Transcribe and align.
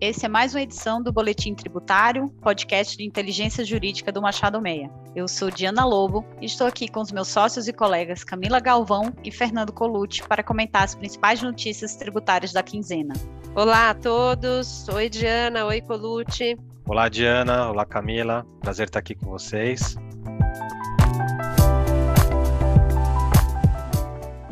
Esse 0.00 0.24
é 0.24 0.28
mais 0.30 0.54
uma 0.54 0.62
edição 0.62 1.02
do 1.02 1.12
Boletim 1.12 1.54
Tributário, 1.54 2.30
podcast 2.40 2.96
de 2.96 3.04
inteligência 3.04 3.62
jurídica 3.66 4.10
do 4.10 4.22
Machado 4.22 4.58
Meia. 4.58 4.90
Eu 5.14 5.28
sou 5.28 5.50
Diana 5.50 5.84
Lobo 5.84 6.24
e 6.40 6.46
estou 6.46 6.66
aqui 6.66 6.88
com 6.88 7.02
os 7.02 7.12
meus 7.12 7.28
sócios 7.28 7.68
e 7.68 7.72
colegas 7.72 8.24
Camila 8.24 8.60
Galvão 8.60 9.12
e 9.22 9.30
Fernando 9.30 9.74
Colucci 9.74 10.22
para 10.26 10.42
comentar 10.42 10.84
as 10.84 10.94
principais 10.94 11.42
notícias 11.42 11.96
tributárias 11.96 12.50
da 12.50 12.62
quinzena. 12.62 13.12
Olá 13.54 13.90
a 13.90 13.94
todos. 13.94 14.88
Oi, 14.88 15.10
Diana. 15.10 15.66
Oi, 15.66 15.82
Colucci. 15.82 16.56
Olá, 16.88 17.10
Diana. 17.10 17.68
Olá, 17.68 17.84
Camila. 17.84 18.46
Prazer 18.62 18.86
estar 18.86 19.00
aqui 19.00 19.14
com 19.14 19.26
vocês. 19.26 19.98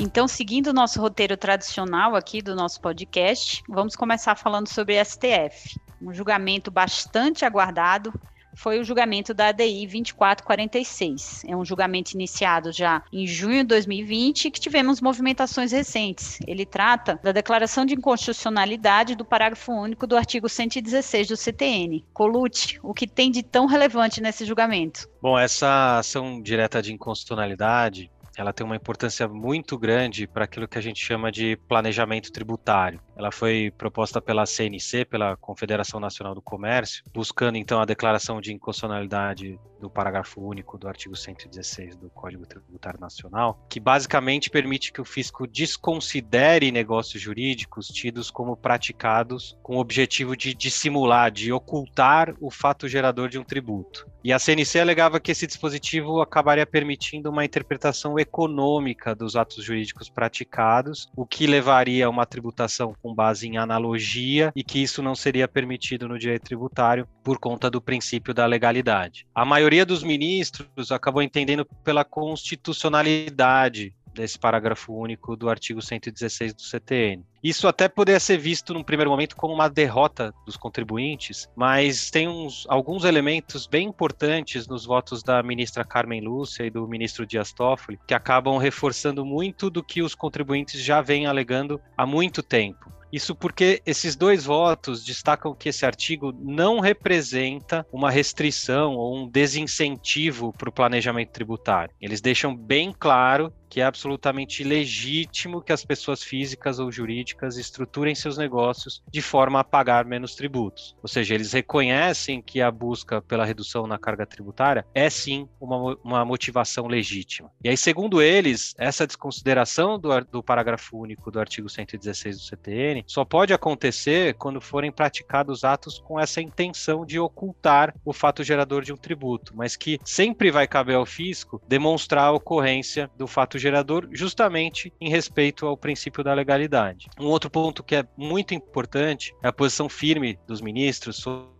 Então, 0.01 0.29
seguindo 0.29 0.69
o 0.69 0.73
nosso 0.73 1.01
roteiro 1.01 1.37
tradicional 1.37 2.15
aqui 2.15 2.41
do 2.41 2.55
nosso 2.55 2.80
podcast, 2.80 3.65
vamos 3.69 3.97
começar 3.97 4.37
falando 4.37 4.69
sobre 4.69 5.05
STF. 5.05 5.77
Um 6.01 6.15
julgamento 6.15 6.71
bastante 6.71 7.45
aguardado 7.45 8.12
foi 8.55 8.79
o 8.79 8.84
julgamento 8.84 9.34
da 9.34 9.48
ADI 9.48 9.87
2446. 9.87 11.45
É 11.46 11.57
um 11.57 11.65
julgamento 11.65 12.13
iniciado 12.13 12.71
já 12.73 13.02
em 13.13 13.27
junho 13.27 13.63
de 13.63 13.68
2020 13.68 14.52
que 14.52 14.60
tivemos 14.60 15.01
movimentações 15.01 15.73
recentes. 15.73 16.38
Ele 16.46 16.65
trata 16.65 17.18
da 17.23 17.33
declaração 17.33 17.85
de 17.85 17.95
inconstitucionalidade 17.95 19.16
do 19.16 19.24
parágrafo 19.24 19.73
único 19.73 20.07
do 20.07 20.16
artigo 20.16 20.49
116 20.49 21.29
do 21.29 21.37
CTN. 21.37 22.05
Colute, 22.12 22.79
o 22.85 22.95
que 22.95 23.07
tem 23.07 23.30
de 23.30 23.43
tão 23.43 23.66
relevante 23.66 24.21
nesse 24.21 24.45
julgamento? 24.45 25.09
Bom, 25.21 25.37
essa 25.37 25.99
ação 25.99 26.40
direta 26.40 26.80
de 26.80 26.93
inconstitucionalidade 26.93 28.10
ela 28.38 28.52
tem 28.52 28.64
uma 28.64 28.76
importância 28.76 29.26
muito 29.26 29.76
grande 29.76 30.24
para 30.28 30.44
aquilo 30.44 30.68
que 30.68 30.78
a 30.78 30.80
gente 30.80 31.04
chama 31.04 31.32
de 31.32 31.56
planejamento 31.68 32.30
tributário. 32.30 33.00
Ela 33.16 33.32
foi 33.32 33.72
proposta 33.76 34.22
pela 34.22 34.46
CNC, 34.46 35.04
pela 35.06 35.36
Confederação 35.36 35.98
Nacional 35.98 36.36
do 36.36 36.40
Comércio, 36.40 37.02
buscando 37.12 37.59
então 37.59 37.80
a 37.80 37.84
declaração 37.84 38.40
de 38.40 38.52
inconstitucionalidade 38.52 39.59
do 39.80 39.90
parágrafo 39.90 40.40
único 40.40 40.78
do 40.78 40.86
artigo 40.86 41.16
116 41.16 41.96
do 41.96 42.09
Código 42.10 42.46
Tributário 42.46 43.00
Nacional, 43.00 43.66
que 43.68 43.80
basicamente 43.80 44.50
permite 44.50 44.92
que 44.92 45.00
o 45.00 45.04
fisco 45.04 45.44
desconsidere 45.44 46.70
negócios 46.70 47.20
jurídicos 47.20 47.88
tidos 47.88 48.30
como 48.30 48.56
praticados 48.56 49.59
com 49.64 49.76
o 49.76 49.80
objetivo 49.80 50.36
de 50.36 50.54
dissimular, 50.54 51.32
de 51.32 51.52
ocultar 51.52 52.36
o 52.40 52.52
fato 52.52 52.86
gerador 52.86 53.28
de 53.28 53.38
um 53.38 53.44
tributo. 53.44 54.06
E 54.29 54.32
a 54.34 54.38
CNC 54.38 54.79
alegava 54.79 55.18
que 55.18 55.32
esse 55.32 55.46
dispositivo 55.46 56.21
acabaria 56.21 56.66
permitindo 56.66 57.30
uma 57.30 57.46
interpretação 57.46 58.18
econômica 58.18 59.15
dos 59.15 59.37
atos 59.37 59.65
jurídicos 59.65 60.10
praticados, 60.10 61.10
o 61.16 61.24
que 61.24 61.46
levaria 61.46 62.04
a 62.04 62.10
uma 62.10 62.26
tributação 62.26 62.95
com 63.01 63.15
base 63.15 63.49
em 63.49 63.56
analogia 63.56 64.53
e 64.54 64.62
que 64.62 64.82
isso 64.82 65.00
não 65.00 65.15
seria 65.15 65.49
permitido 65.49 66.06
no 66.06 66.19
direito 66.19 66.43
tributário 66.43 67.09
por 67.25 67.38
conta 67.38 67.71
do 67.71 67.81
princípio 67.81 68.34
da 68.34 68.44
legalidade. 68.44 69.26
A 69.34 69.47
maioria 69.47 69.87
dos 69.87 70.03
ministros 70.03 70.93
acabou 70.93 71.22
entendendo 71.22 71.66
pela 71.82 72.04
constitucionalidade 72.04 73.94
desse 74.19 74.38
parágrafo 74.38 74.93
único 74.93 75.37
do 75.37 75.49
artigo 75.49 75.81
116 75.81 76.53
do 76.53 76.62
CTN. 76.62 77.25
Isso 77.43 77.69
até 77.69 77.89
poderia 77.89 78.19
ser 78.19 78.37
visto 78.37 78.75
num 78.75 78.83
primeiro 78.83 79.11
momento 79.11 79.37
como 79.37 79.55
uma 79.55 79.69
derrota 79.69 80.34
dos 80.45 80.56
contribuintes, 80.56 81.49
mas 81.55 82.11
tem 82.11 82.27
uns, 82.27 82.67
alguns 82.69 83.05
elementos 83.05 83.67
bem 83.67 83.87
importantes 83.87 84.67
nos 84.67 84.84
votos 84.84 85.23
da 85.23 85.41
ministra 85.41 85.84
Carmen 85.84 86.21
Lúcia 86.21 86.65
e 86.65 86.71
do 86.71 86.87
ministro 86.89 87.25
Dias 87.25 87.53
Toffoli 87.53 87.99
que 88.07 88.15
acabam 88.15 88.59
reforçando 88.59 89.25
muito 89.25 89.71
do 89.71 89.84
que 89.84 90.03
os 90.03 90.17
contribuintes 90.17 90.83
já 90.83 91.01
vêm 91.01 91.27
alegando 91.27 91.81
há 91.97 92.05
muito 92.05 92.43
tempo. 92.43 92.97
Isso 93.13 93.35
porque 93.35 93.83
esses 93.87 94.15
dois 94.15 94.45
votos 94.45 95.05
destacam 95.05 95.55
que 95.55 95.69
esse 95.69 95.87
artigo 95.87 96.33
não 96.39 96.81
representa 96.81 97.87
uma 97.93 98.11
restrição 98.11 98.95
ou 98.95 99.17
um 99.17 99.29
desincentivo 99.29 100.53
para 100.53 100.69
o 100.69 100.73
planejamento 100.73 101.31
tributário. 101.31 101.95
Eles 102.01 102.21
deixam 102.21 102.55
bem 102.55 102.93
claro 102.97 103.53
que 103.69 103.81
é 103.81 103.85
absolutamente 103.85 104.65
legítimo 104.65 105.61
que 105.61 105.73
as 105.73 105.85
pessoas 105.85 106.23
físicas 106.23 106.79
ou 106.79 106.91
jurídicas 106.91 107.57
estruturem 107.57 108.15
seus 108.15 108.39
negócios 108.39 109.03
de 109.11 109.21
forma 109.21 109.61
a 109.61 109.65
pagar 109.65 110.05
menos 110.05 110.35
tributos. 110.35 110.97
Ou 111.03 111.09
seja, 111.09 111.35
eles 111.35 111.53
reconhecem 111.53 112.41
que 112.41 112.61
a 112.61 112.71
busca 112.71 113.21
pela 113.21 113.45
redução 113.45 113.87
na 113.87 113.99
carga 113.99 114.27
tributária 114.27 114.87
é 114.95 115.11
sim 115.11 115.49
uma, 115.61 115.97
uma 116.03 116.25
motivação 116.25 116.87
legítima. 116.87 117.51
E 117.63 117.69
aí, 117.69 117.77
segundo 117.77 118.23
eles, 118.23 118.75
essa 118.79 119.07
desconsideração 119.07 119.99
do, 119.99 120.09
do 120.25 120.43
parágrafo 120.43 120.97
único 120.97 121.31
do 121.31 121.39
artigo 121.39 121.69
116 121.69 122.37
do 122.39 122.43
CTN 122.43 122.97
só 123.06 123.25
pode 123.25 123.53
acontecer 123.53 124.34
quando 124.34 124.60
forem 124.60 124.91
praticados 124.91 125.64
atos 125.64 125.98
com 125.98 126.19
essa 126.19 126.41
intenção 126.41 127.04
de 127.04 127.19
ocultar 127.19 127.94
o 128.04 128.12
fato 128.12 128.42
gerador 128.42 128.82
de 128.82 128.92
um 128.92 128.97
tributo, 128.97 129.53
mas 129.56 129.76
que 129.76 129.98
sempre 130.04 130.50
vai 130.50 130.66
caber 130.66 130.97
ao 130.97 131.06
fisco 131.06 131.60
demonstrar 131.66 132.25
a 132.25 132.32
ocorrência 132.32 133.10
do 133.16 133.26
fato 133.26 133.59
gerador, 133.59 134.09
justamente 134.12 134.92
em 135.00 135.09
respeito 135.09 135.66
ao 135.66 135.76
princípio 135.76 136.25
da 136.25 136.34
legalidade. 136.34 137.09
Um 137.19 137.26
outro 137.26 137.50
ponto 137.50 137.82
que 137.82 137.97
é 137.97 138.04
muito 138.16 138.54
importante 138.54 139.34
é 139.42 139.48
a 139.48 139.53
posição 139.53 139.88
firme 139.88 140.38
dos 140.47 140.60
ministros 140.60 141.16
sobre 141.16 141.58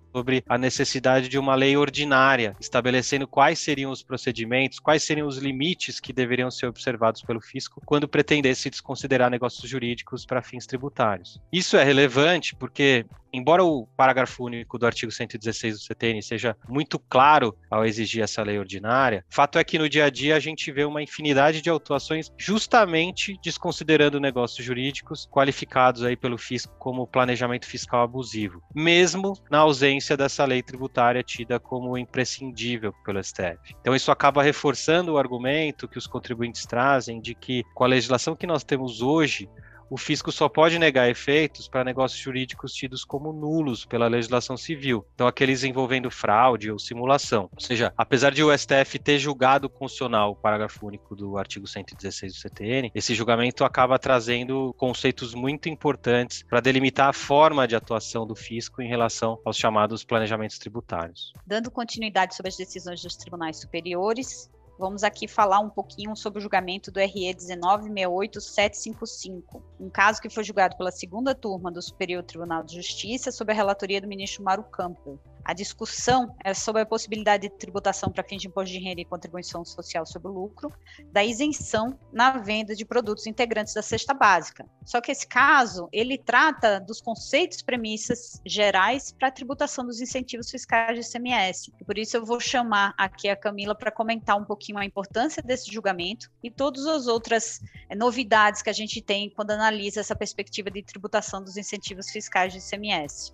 a 0.49 0.59
necessidade 0.59 1.29
de 1.29 1.39
uma 1.39 1.55
lei 1.55 1.77
ordinária, 1.77 2.57
estabelecendo 2.61 3.27
quais 3.27 3.59
seriam 3.59 3.91
os 3.91 4.03
procedimentos, 4.03 4.79
quais 4.79 5.03
seriam 5.03 5.27
os 5.27 5.39
limites 5.39 6.01
que 6.01 6.13
deveriam 6.13 6.51
ser 6.51 6.67
observados 6.67 7.23
pelo 7.23 7.41
fisco 7.41 7.83
quando 7.85 8.09
pretendesse 8.09 8.71
desconsiderar 8.71 9.31
negócios 9.31 9.69
jurídicos 9.69 10.25
para 10.25 10.43
fins 10.43 10.67
tributários. 10.67 11.41
Isso 11.53 11.77
é 11.77 11.85
relevante 11.85 12.55
porque 12.55 13.07
embora 13.33 13.65
o 13.65 13.87
parágrafo 13.97 14.45
único 14.45 14.79
do 14.79 14.87
artigo 14.87 15.13
116 15.13 15.75
do 15.75 15.81
CTN 15.81 16.23
seja 16.23 16.57
muito 16.69 16.99
claro 16.99 17.57
ao 17.71 17.85
exigir 17.85 18.23
essa 18.23 18.43
lei 18.43 18.59
ordinária, 18.59 19.25
fato 19.29 19.59
é 19.59 19.65
que 19.65 19.79
no 19.79 19.89
dia 19.89 20.05
a 20.05 20.11
dia 20.11 20.37
a 20.37 20.41
gente 20.41 20.71
vê 20.71 20.85
uma 20.85 21.03
infinidade 21.03 21.61
de 21.61 21.71
autuações 21.71 22.33
justamente 22.37 23.39
desconsiderando 23.43 24.21
negócios 24.21 24.65
jurídicos 24.65 25.29
qualificados 25.31 26.03
aí 26.03 26.17
pelo 26.17 26.39
fisco 26.39 26.75
como 26.79 27.07
planejamento 27.07 27.67
fiscal 27.67 28.03
abusivo, 28.03 28.63
mesmo 28.75 29.35
na 29.51 29.59
ausência 29.59 30.17
dessa 30.17 30.45
lei 30.45 30.63
tributária 30.63 31.23
tida 31.23 31.59
como 31.59 31.97
imprescindível 31.97 32.93
pelo 33.05 33.23
STF. 33.23 33.75
Então 33.81 33.95
isso 33.95 34.11
acaba 34.11 34.43
reforçando 34.43 35.13
o 35.13 35.19
argumento 35.19 35.89
que 35.89 35.99
os 35.99 36.07
contribuintes 36.07 36.67
trazem 36.67 37.21
de 37.21 37.35
que 37.35 37.65
com 37.75 37.85
a 37.85 37.89
legislação 37.89 38.37
que 38.37 38.47
nós 38.47 38.65
temos 38.65 39.03
hoje, 39.03 39.49
o 39.91 39.97
fisco 39.97 40.31
só 40.31 40.49
pode 40.49 40.79
negar 40.79 41.09
efeitos 41.09 41.69
para 41.69 41.85
negócios 41.85 42.21
jurídicos 42.21 42.73
tidos 42.73 43.05
como 43.05 43.33
nulos 43.33 43.85
pela 43.85 44.09
legislação 44.09 44.57
civil, 44.57 45.07
então 45.15 45.27
aqueles 45.27 45.65
envolvendo 45.65 46.11
fraude 46.11 46.71
ou 46.71 46.79
simulação. 46.79 47.49
Ou 47.53 47.61
seja, 47.61 47.93
apesar 47.97 48.33
de 48.33 48.43
o 48.43 48.57
STF 48.57 48.99
ter 48.99 49.19
julgado 49.19 49.69
constitucional 49.69 50.33
o 50.33 50.37
parágrafo 50.37 50.87
único 50.87 51.17
do 51.17 51.39
artigo 51.39 51.67
116 51.67 52.33
do 52.33 52.39
CTN, 52.39 52.91
esse 52.95 53.15
julgamento 53.15 53.65
acaba 53.65 53.99
trazendo 53.99 54.75
conceitos 54.77 55.35
muito 55.35 55.69
importantes 55.69 56.45
para 56.49 56.61
delimitar 56.61 57.09
a 57.09 57.13
forma 57.13 57.67
de 57.67 57.75
atuação 57.75 58.27
do 58.27 58.35
fisco 58.35 58.83
em 58.83 58.89
relação 58.89 59.41
aos 59.45 59.57
chamados 59.57 60.05
planejamentos 60.05 60.59
tributários. 60.59 61.33
Dando 61.47 61.71
continuidade 61.71 62.35
sobre 62.35 62.49
as 62.51 62.57
decisões 62.57 63.03
dos 63.03 63.17
tribunais 63.17 63.61
superiores, 63.61 64.51
Vamos 64.79 65.03
aqui 65.03 65.27
falar 65.27 65.59
um 65.59 65.69
pouquinho 65.69 66.15
sobre 66.15 66.39
o 66.39 66.43
julgamento 66.43 66.93
do 66.93 67.01
RE 67.01 67.35
1968755, 67.35 69.61
um 69.81 69.91
caso 69.91 70.23
que 70.23 70.31
foi 70.31 70.45
julgado 70.45 70.77
pela 70.77 70.93
segunda 70.93 71.35
turma 71.35 71.73
do 71.73 71.83
Superior 71.83 72.23
Tribunal 72.23 72.63
de 72.63 72.77
Justiça 72.77 73.33
sob 73.33 73.51
a 73.51 73.57
relatoria 73.57 74.01
do 74.01 74.07
ministro 74.07 74.45
Mauro 74.45 74.63
Campbell. 74.63 75.19
A 75.49 75.55
discussão 75.55 76.37
é 76.45 76.53
sobre 76.53 76.83
a 76.83 76.87
possibilidade 76.87 77.49
de 77.49 77.55
tributação 77.57 78.13
para 78.13 78.23
fins 78.23 78.43
de 78.43 78.49
imposto 78.49 78.71
de 78.71 78.79
renda 78.79 79.01
e 79.01 79.05
contribuição 79.07 79.65
social 79.65 80.05
sobre 80.05 80.29
o 80.29 80.31
lucro, 80.31 80.71
da 81.11 81.25
isenção 81.25 81.99
na 82.13 82.33
venda 82.37 82.77
de 82.77 82.85
produtos 82.85 83.27
integrantes 83.27 83.73
da 83.73 83.81
cesta 83.81 84.13
básica. 84.13 84.69
Só 84.85 85.01
que 85.01 85.11
esse 85.11 85.27
caso, 85.27 85.89
ele 85.91 86.19
trata 86.19 86.79
dos 86.79 87.01
conceitos, 87.01 87.63
premissas 87.63 88.43
gerais 88.45 89.11
para 89.11 89.29
a 89.29 89.31
tributação 89.31 89.87
dos 89.87 90.03
incentivos 90.03 90.51
fiscais 90.51 90.99
de 90.99 91.17
ICMS. 91.17 91.73
Por 91.87 91.97
isso 91.97 92.19
eu 92.19 92.27
vou 92.27 92.39
chamar 92.39 92.93
aqui 92.99 93.31
a 93.31 93.35
Camila 93.35 93.75
para 93.75 93.91
comentar 93.91 94.37
um 94.37 94.45
pouquinho 94.45 94.77
a 94.77 94.85
importância 94.85 95.43
desse 95.43 95.73
julgamento 95.73 96.31
e 96.45 96.51
todas 96.51 96.85
as 96.85 97.07
outras 97.07 97.63
é, 97.89 97.97
novidades 97.97 98.61
que 98.61 98.69
a 98.69 98.75
gente 98.75 99.01
tem 99.01 99.31
quando 99.31 99.53
analisa 99.53 100.01
essa 100.01 100.15
perspectiva 100.15 100.71
de 100.71 100.83
tributação 100.83 101.43
dos 101.43 101.57
incentivos 101.57 102.11
fiscais 102.11 102.53
de 102.53 102.59
ICMS. 102.59 103.33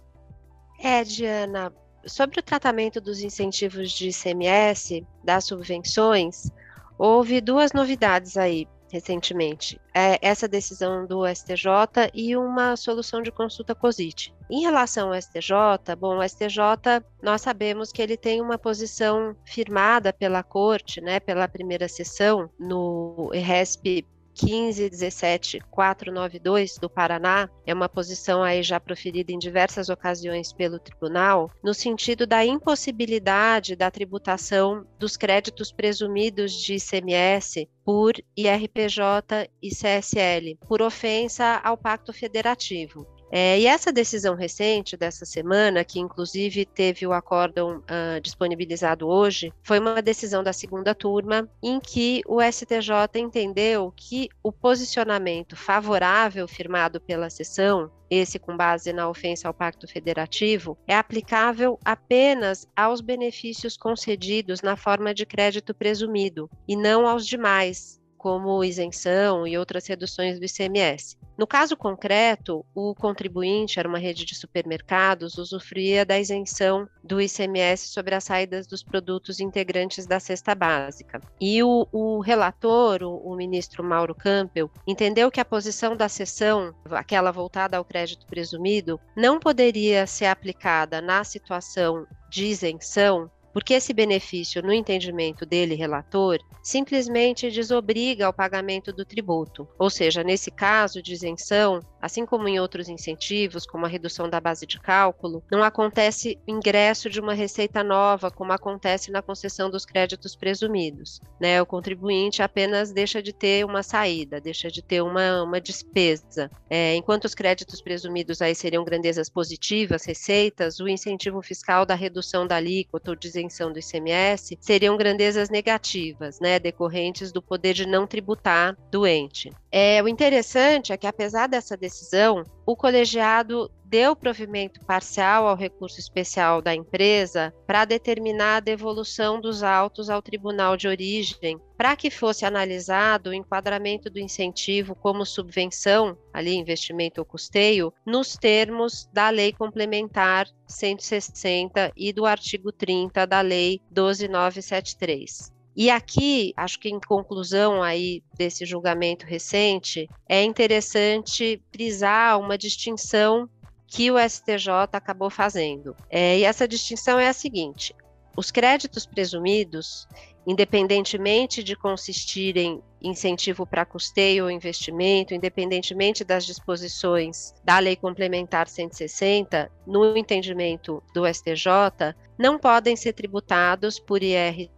É, 0.78 1.02
Diana, 1.02 1.72
sobre 2.06 2.40
o 2.40 2.42
tratamento 2.42 3.00
dos 3.00 3.20
incentivos 3.20 3.90
de 3.92 4.08
ICMS, 4.08 5.06
das 5.22 5.44
subvenções, 5.44 6.50
houve 6.98 7.40
duas 7.40 7.72
novidades 7.72 8.36
aí 8.36 8.66
recentemente. 8.94 9.80
É 9.92 10.18
essa 10.22 10.46
decisão 10.46 11.04
do 11.04 11.26
STJ 11.26 12.10
e 12.14 12.36
uma 12.36 12.76
solução 12.76 13.22
de 13.22 13.32
consulta 13.32 13.74
COSIT. 13.74 14.32
Em 14.48 14.60
relação 14.60 15.08
ao 15.08 15.20
STJ, 15.20 15.96
bom, 15.98 16.18
o 16.18 16.28
STJ, 16.28 17.02
nós 17.20 17.40
sabemos 17.40 17.90
que 17.90 18.00
ele 18.00 18.16
tem 18.16 18.40
uma 18.40 18.56
posição 18.56 19.34
firmada 19.44 20.12
pela 20.12 20.44
corte, 20.44 21.00
né, 21.00 21.18
pela 21.18 21.48
primeira 21.48 21.88
sessão 21.88 22.48
no 22.58 23.30
RESP 23.32 24.06
1517492 24.34 26.80
do 26.80 26.90
Paraná 26.90 27.48
é 27.66 27.72
uma 27.72 27.88
posição 27.88 28.42
aí 28.42 28.62
já 28.62 28.78
proferida 28.80 29.32
em 29.32 29.38
diversas 29.38 29.88
ocasiões 29.88 30.52
pelo 30.52 30.78
tribunal, 30.78 31.50
no 31.62 31.72
sentido 31.72 32.26
da 32.26 32.44
impossibilidade 32.44 33.74
da 33.76 33.90
tributação 33.90 34.86
dos 34.98 35.16
créditos 35.16 35.72
presumidos 35.72 36.52
de 36.52 36.74
ICMS 36.74 37.66
por 37.84 38.12
IRPJ 38.36 39.48
e 39.62 39.70
CSL, 39.70 40.58
por 40.66 40.82
ofensa 40.82 41.60
ao 41.62 41.76
Pacto 41.76 42.12
Federativo. 42.12 43.06
É, 43.30 43.58
e 43.58 43.66
essa 43.66 43.92
decisão 43.92 44.34
recente 44.34 44.96
dessa 44.96 45.24
semana, 45.24 45.84
que 45.84 45.98
inclusive 45.98 46.64
teve 46.64 47.06
o 47.06 47.12
acórdão 47.12 47.78
uh, 47.78 48.20
disponibilizado 48.20 49.08
hoje, 49.08 49.52
foi 49.62 49.78
uma 49.78 50.00
decisão 50.00 50.42
da 50.42 50.52
segunda 50.52 50.94
turma 50.94 51.48
em 51.62 51.80
que 51.80 52.22
o 52.26 52.40
STJ 52.40 52.92
entendeu 53.16 53.92
que 53.96 54.28
o 54.42 54.52
posicionamento 54.52 55.56
favorável 55.56 56.46
firmado 56.46 57.00
pela 57.00 57.28
sessão 57.28 57.90
esse 58.10 58.38
com 58.38 58.56
base 58.56 58.92
na 58.92 59.08
ofensa 59.08 59.48
ao 59.48 59.54
Pacto 59.54 59.88
Federativo, 59.88 60.78
é 60.86 60.96
aplicável 60.96 61.78
apenas 61.84 62.68
aos 62.76 63.00
benefícios 63.00 63.76
concedidos 63.76 64.62
na 64.62 64.76
forma 64.76 65.12
de 65.14 65.26
crédito 65.26 65.74
presumido 65.74 66.48
e 66.68 66.76
não 66.76 67.08
aos 67.08 67.26
demais, 67.26 68.00
como 68.16 68.62
isenção 68.64 69.46
e 69.46 69.58
outras 69.58 69.86
reduções 69.86 70.38
do 70.38 70.44
ICMS. 70.44 71.16
No 71.36 71.46
caso 71.46 71.76
concreto, 71.76 72.64
o 72.74 72.94
contribuinte, 72.94 73.78
era 73.78 73.88
uma 73.88 73.98
rede 73.98 74.24
de 74.24 74.34
supermercados, 74.36 75.36
usufruía 75.36 76.04
da 76.04 76.18
isenção 76.18 76.88
do 77.02 77.20
ICMS 77.20 77.88
sobre 77.88 78.14
as 78.14 78.24
saídas 78.24 78.66
dos 78.66 78.82
produtos 78.82 79.40
integrantes 79.40 80.06
da 80.06 80.20
cesta 80.20 80.54
básica. 80.54 81.20
E 81.40 81.60
o, 81.62 81.88
o 81.90 82.20
relator, 82.20 83.02
o, 83.02 83.16
o, 83.16 83.34
ministro 83.34 83.82
Mauro 83.82 84.14
Campbell, 84.14 84.70
entendeu 84.86 85.30
que 85.30 85.40
a 85.40 85.44
posição 85.44 85.96
da 85.96 86.08
sessão, 86.08 86.72
aquela 86.90 87.32
voltada 87.32 87.76
ao 87.76 87.84
crédito 87.84 88.26
presumido, 88.26 89.00
não 89.16 89.40
poderia 89.40 90.06
ser 90.06 90.26
aplicada 90.26 91.00
na 91.00 91.24
situação 91.24 92.06
de 92.30 92.46
isenção 92.46 93.30
porque 93.54 93.74
esse 93.74 93.94
benefício, 93.94 94.60
no 94.60 94.72
entendimento 94.72 95.46
dele, 95.46 95.76
relator, 95.76 96.40
simplesmente 96.60 97.52
desobriga 97.52 98.26
ao 98.26 98.32
pagamento 98.32 98.92
do 98.92 99.04
tributo. 99.04 99.68
Ou 99.78 99.88
seja, 99.88 100.24
nesse 100.24 100.50
caso 100.50 101.00
de 101.00 101.12
isenção, 101.12 101.78
assim 102.02 102.26
como 102.26 102.48
em 102.48 102.58
outros 102.58 102.88
incentivos, 102.88 103.64
como 103.64 103.86
a 103.86 103.88
redução 103.88 104.28
da 104.28 104.40
base 104.40 104.66
de 104.66 104.80
cálculo, 104.80 105.44
não 105.52 105.62
acontece 105.62 106.36
ingresso 106.48 107.08
de 107.08 107.20
uma 107.20 107.32
receita 107.32 107.84
nova, 107.84 108.30
como 108.30 108.52
acontece 108.52 109.12
na 109.12 109.22
concessão 109.22 109.70
dos 109.70 109.86
créditos 109.86 110.34
presumidos. 110.34 111.20
Né? 111.40 111.62
O 111.62 111.66
contribuinte 111.66 112.42
apenas 112.42 112.92
deixa 112.92 113.22
de 113.22 113.32
ter 113.32 113.64
uma 113.64 113.82
saída, 113.82 114.40
deixa 114.40 114.70
de 114.70 114.82
ter 114.82 115.00
uma, 115.00 115.44
uma 115.44 115.60
despesa. 115.60 116.50
É, 116.68 116.96
enquanto 116.96 117.26
os 117.26 117.34
créditos 117.34 117.80
presumidos 117.80 118.42
aí 118.42 118.54
seriam 118.54 118.84
grandezas 118.84 119.28
positivas, 119.28 120.04
receitas, 120.04 120.80
o 120.80 120.88
incentivo 120.88 121.40
fiscal 121.40 121.86
da 121.86 121.94
redução 121.94 122.46
da 122.46 122.56
alíquota 122.56 123.10
ou 123.10 123.16
de 123.16 123.28
isenção 123.44 123.72
do 123.72 123.78
ICMS 123.78 124.58
seriam 124.60 124.96
grandezas 124.96 125.48
negativas, 125.50 126.40
né, 126.40 126.58
decorrentes 126.58 127.32
do 127.32 127.42
poder 127.42 127.74
de 127.74 127.86
não 127.86 128.06
tributar 128.06 128.76
do 128.90 129.06
ente. 129.06 129.50
É, 129.70 130.02
o 130.02 130.08
interessante 130.08 130.92
é 130.92 130.96
que, 130.96 131.06
apesar 131.06 131.46
dessa 131.46 131.76
decisão, 131.76 132.44
o 132.66 132.76
colegiado 132.76 133.70
deu 133.94 134.16
provimento 134.16 134.80
parcial 134.80 135.46
ao 135.46 135.54
recurso 135.54 136.00
especial 136.00 136.60
da 136.60 136.74
empresa 136.74 137.54
para 137.64 137.84
determinar 137.84 138.56
a 138.56 138.60
devolução 138.60 139.40
dos 139.40 139.62
autos 139.62 140.10
ao 140.10 140.20
tribunal 140.20 140.76
de 140.76 140.88
origem, 140.88 141.60
para 141.76 141.94
que 141.94 142.10
fosse 142.10 142.44
analisado 142.44 143.30
o 143.30 143.32
enquadramento 143.32 144.10
do 144.10 144.18
incentivo 144.18 144.96
como 144.96 145.24
subvenção, 145.24 146.18
ali 146.32 146.56
investimento 146.56 147.20
ou 147.20 147.24
custeio, 147.24 147.94
nos 148.04 148.34
termos 148.34 149.08
da 149.12 149.30
Lei 149.30 149.52
Complementar 149.52 150.48
160 150.66 151.92
e 151.96 152.12
do 152.12 152.26
artigo 152.26 152.72
30 152.72 153.24
da 153.28 153.40
Lei 153.42 153.80
12973. 153.92 155.54
E 155.76 155.88
aqui, 155.88 156.52
acho 156.56 156.80
que 156.80 156.88
em 156.88 156.98
conclusão 156.98 157.80
aí 157.80 158.24
desse 158.36 158.66
julgamento 158.66 159.24
recente, 159.24 160.08
é 160.28 160.42
interessante 160.42 161.62
frisar 161.72 162.40
uma 162.40 162.58
distinção 162.58 163.48
que 163.94 164.10
o 164.10 164.18
STJ 164.18 164.70
acabou 164.92 165.30
fazendo. 165.30 165.96
É, 166.10 166.36
e 166.38 166.44
essa 166.44 166.66
distinção 166.66 167.16
é 167.16 167.28
a 167.28 167.32
seguinte: 167.32 167.94
os 168.36 168.50
créditos 168.50 169.06
presumidos, 169.06 170.08
independentemente 170.44 171.62
de 171.62 171.76
consistirem 171.76 172.82
em 173.00 173.10
incentivo 173.10 173.64
para 173.64 173.84
custeio 173.84 174.44
ou 174.44 174.50
investimento, 174.50 175.32
independentemente 175.32 176.24
das 176.24 176.44
disposições 176.44 177.54
da 177.62 177.78
Lei 177.78 177.94
Complementar 177.94 178.66
160, 178.66 179.70
no 179.86 180.16
entendimento 180.16 181.00
do 181.14 181.24
STJ, 181.32 182.16
não 182.36 182.58
podem 182.58 182.96
ser 182.96 183.12
tributados 183.12 184.00
por 184.00 184.24
IR 184.24 184.68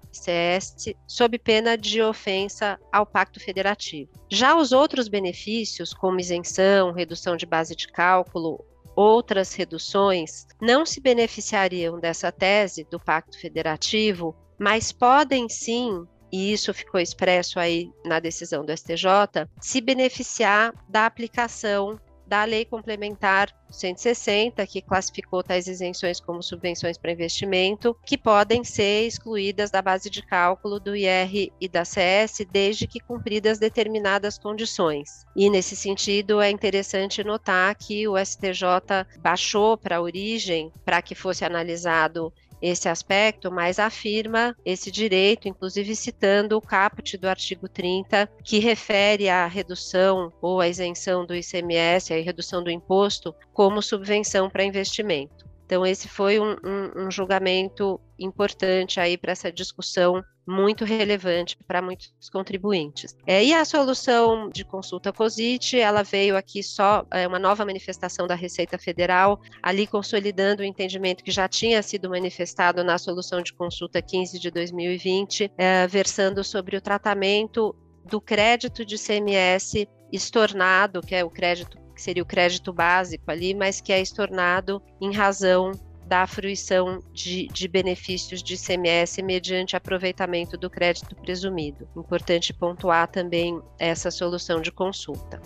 sob 1.07 1.39
pena 1.39 1.77
de 1.77 2.03
ofensa 2.03 2.79
ao 2.91 3.07
Pacto 3.07 3.39
Federativo. 3.39 4.11
Já 4.31 4.57
os 4.57 4.73
outros 4.73 5.09
benefícios, 5.09 5.93
como 5.93 6.19
isenção, 6.19 6.93
redução 6.93 7.37
de 7.37 7.45
base 7.45 7.77
de 7.77 7.87
cálculo, 7.89 8.65
outras 8.97 9.55
reduções, 9.55 10.47
não 10.61 10.87
se 10.87 11.01
beneficiariam 11.01 12.01
dessa 12.01 12.33
tese 12.33 12.85
do 12.91 12.99
Pacto 12.99 13.39
Federativo, 13.39 14.35
mas 14.59 14.91
podem 14.91 15.49
sim 15.49 16.07
e 16.33 16.53
isso 16.53 16.75
ficou 16.75 17.01
expresso 17.01 17.59
aí 17.59 17.91
na 18.05 18.19
decisão 18.19 18.65
do 18.65 18.77
STJ, 18.77 19.47
se 19.61 19.81
beneficiar 19.81 20.73
da 20.89 21.07
aplicação 21.07 22.01
da 22.27 22.45
Lei 22.45 22.65
Complementar 22.65 23.55
160, 23.71 24.67
que 24.67 24.81
classificou 24.81 25.43
tais 25.43 25.67
isenções 25.67 26.21
como 26.21 26.43
subvenções 26.43 26.97
para 26.99 27.13
investimento, 27.13 27.97
que 28.05 28.17
podem 28.17 28.65
ser 28.65 29.07
excluídas 29.07 29.71
da 29.71 29.83
base 29.83 30.09
de 30.09 30.23
cálculo 30.23 30.81
do 30.81 30.97
IR 30.97 31.53
e 31.61 31.69
da 31.69 31.85
CS, 31.85 32.47
desde 32.51 32.87
que 32.87 33.01
cumpridas 33.01 33.59
determinadas 33.59 34.39
condições. 34.39 35.25
E, 35.35 35.51
nesse 35.51 35.77
sentido, 35.77 36.41
é 36.41 36.51
interessante 36.51 37.23
notar 37.25 37.75
que 37.75 38.07
o 38.09 38.17
STJ 38.17 39.07
baixou 39.21 39.77
para 39.77 39.97
a 39.97 40.01
origem 40.01 40.73
para 40.85 41.03
que 41.03 41.15
fosse 41.15 41.45
analisado 41.45 42.33
esse 42.61 42.89
aspecto, 42.89 43.51
mas 43.51 43.79
afirma 43.79 44.57
esse 44.65 44.91
direito, 44.91 45.49
inclusive 45.49 45.95
citando 45.95 46.57
o 46.57 46.61
caput 46.61 47.17
do 47.17 47.29
artigo 47.29 47.69
30, 47.69 48.29
que 48.43 48.59
refere 48.59 49.29
à 49.29 49.47
redução 49.47 50.33
ou 50.41 50.61
à 50.61 50.69
isenção 50.69 51.25
do 51.25 51.35
ICMS, 51.35 52.13
a 52.13 52.23
redução 52.23 52.63
do 52.63 52.71
imposto, 52.71 53.35
como 53.53 53.83
subvenção 53.83 54.51
para 54.51 54.65
investimento. 54.65 55.46
Então, 55.67 55.85
esse 55.85 56.09
foi 56.09 56.39
um, 56.39 56.53
um, 56.65 57.07
um 57.07 57.11
julgamento 57.11 58.01
importante 58.17 59.01
aí 59.01 59.19
para 59.19 59.33
essa 59.33 59.51
discussão 59.51 60.23
muito 60.47 60.85
relevante 60.85 61.59
para 61.67 61.83
muitos 61.83 62.31
contribuintes. 62.31 63.17
É, 63.27 63.45
e 63.45 63.53
a 63.53 63.65
solução 63.65 64.49
de 64.49 64.65
consulta 64.65 65.13
COSIT, 65.13 65.77
ela 65.77 66.05
veio 66.05 66.37
aqui 66.37 66.63
só 66.63 67.05
é, 67.11 67.27
uma 67.27 67.41
nova 67.41 67.67
manifestação 67.67 68.29
da 68.29 68.37
Receita 68.37 68.79
Federal, 68.79 69.41
ali 69.61 69.89
consolidando 69.89 70.63
o 70.63 70.65
entendimento 70.65 71.25
que 71.25 71.33
já 71.33 71.49
tinha 71.49 71.83
sido 71.83 72.09
manifestado 72.09 72.85
na 72.85 72.97
solução 72.97 73.43
de 73.43 73.53
consulta 73.53 74.01
15 74.01 74.39
de 74.39 74.51
2020, 74.53 75.51
é, 75.59 75.87
versando 75.89 76.45
sobre 76.45 76.77
o 76.77 76.81
tratamento 76.81 77.75
do 78.05 78.21
crédito 78.21 78.85
de 78.85 78.97
CMS 78.97 79.85
estornado, 80.13 81.01
que 81.01 81.15
é 81.17 81.25
o 81.25 81.31
crédito 81.31 81.77
que 81.97 82.03
seria 82.03 82.23
o 82.23 82.27
crédito 82.27 82.73
básico 82.73 83.31
ali, 83.31 83.55
mas 83.55 83.81
que 83.81 83.93
é 83.93 84.01
estornado 84.01 84.83
em 85.01 85.13
razão 85.13 85.73
da 86.07 86.25
fruição 86.27 87.03
de, 87.13 87.49
de, 87.49 87.67
benefícios 87.67 88.41
de 88.41 88.55
ICMS 88.55 89.21
mediante 89.23 89.75
aproveitamento 89.75 90.57
do 90.57 90.71
crédito 90.71 91.17
presumido. 91.17 91.89
Importante 91.97 92.55
pontuar 92.55 93.09
também 93.09 93.61
essa 93.77 94.11
solução 94.11 94.61
de 94.61 94.71
consulta. 94.71 95.41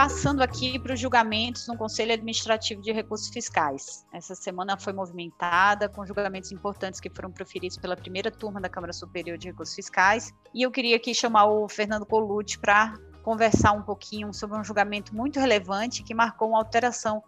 Passando 0.00 0.40
aqui 0.40 0.78
para 0.78 0.94
os 0.94 0.98
julgamentos 0.98 1.68
no 1.68 1.76
Conselho 1.76 2.14
Administrativo 2.14 2.80
de 2.80 2.90
Recursos 2.90 3.28
Fiscais. 3.28 4.06
Essa 4.10 4.34
semana 4.34 4.78
foi 4.78 4.94
movimentada 4.94 5.90
com 5.90 6.06
julgamentos 6.06 6.50
importantes 6.50 6.98
que 6.98 7.10
foram 7.10 7.30
proferidos 7.30 7.76
pela 7.76 7.94
primeira 7.94 8.30
turma 8.30 8.62
da 8.62 8.68
Câmara 8.70 8.94
Superior 8.94 9.36
de 9.36 9.48
Recursos 9.48 9.74
Fiscais. 9.74 10.32
E 10.54 10.62
eu 10.62 10.70
queria 10.70 10.96
aqui 10.96 11.12
chamar 11.14 11.48
o 11.48 11.68
Fernando 11.68 12.06
Colucci 12.06 12.58
para 12.58 12.94
conversar 13.22 13.72
um 13.72 13.82
pouquinho 13.82 14.32
sobre 14.32 14.58
um 14.58 14.64
julgamento 14.64 15.14
muito 15.14 15.38
relevante 15.38 16.02
que 16.02 16.14
marcou 16.14 16.48
uma 16.48 16.58
alteração 16.58 17.22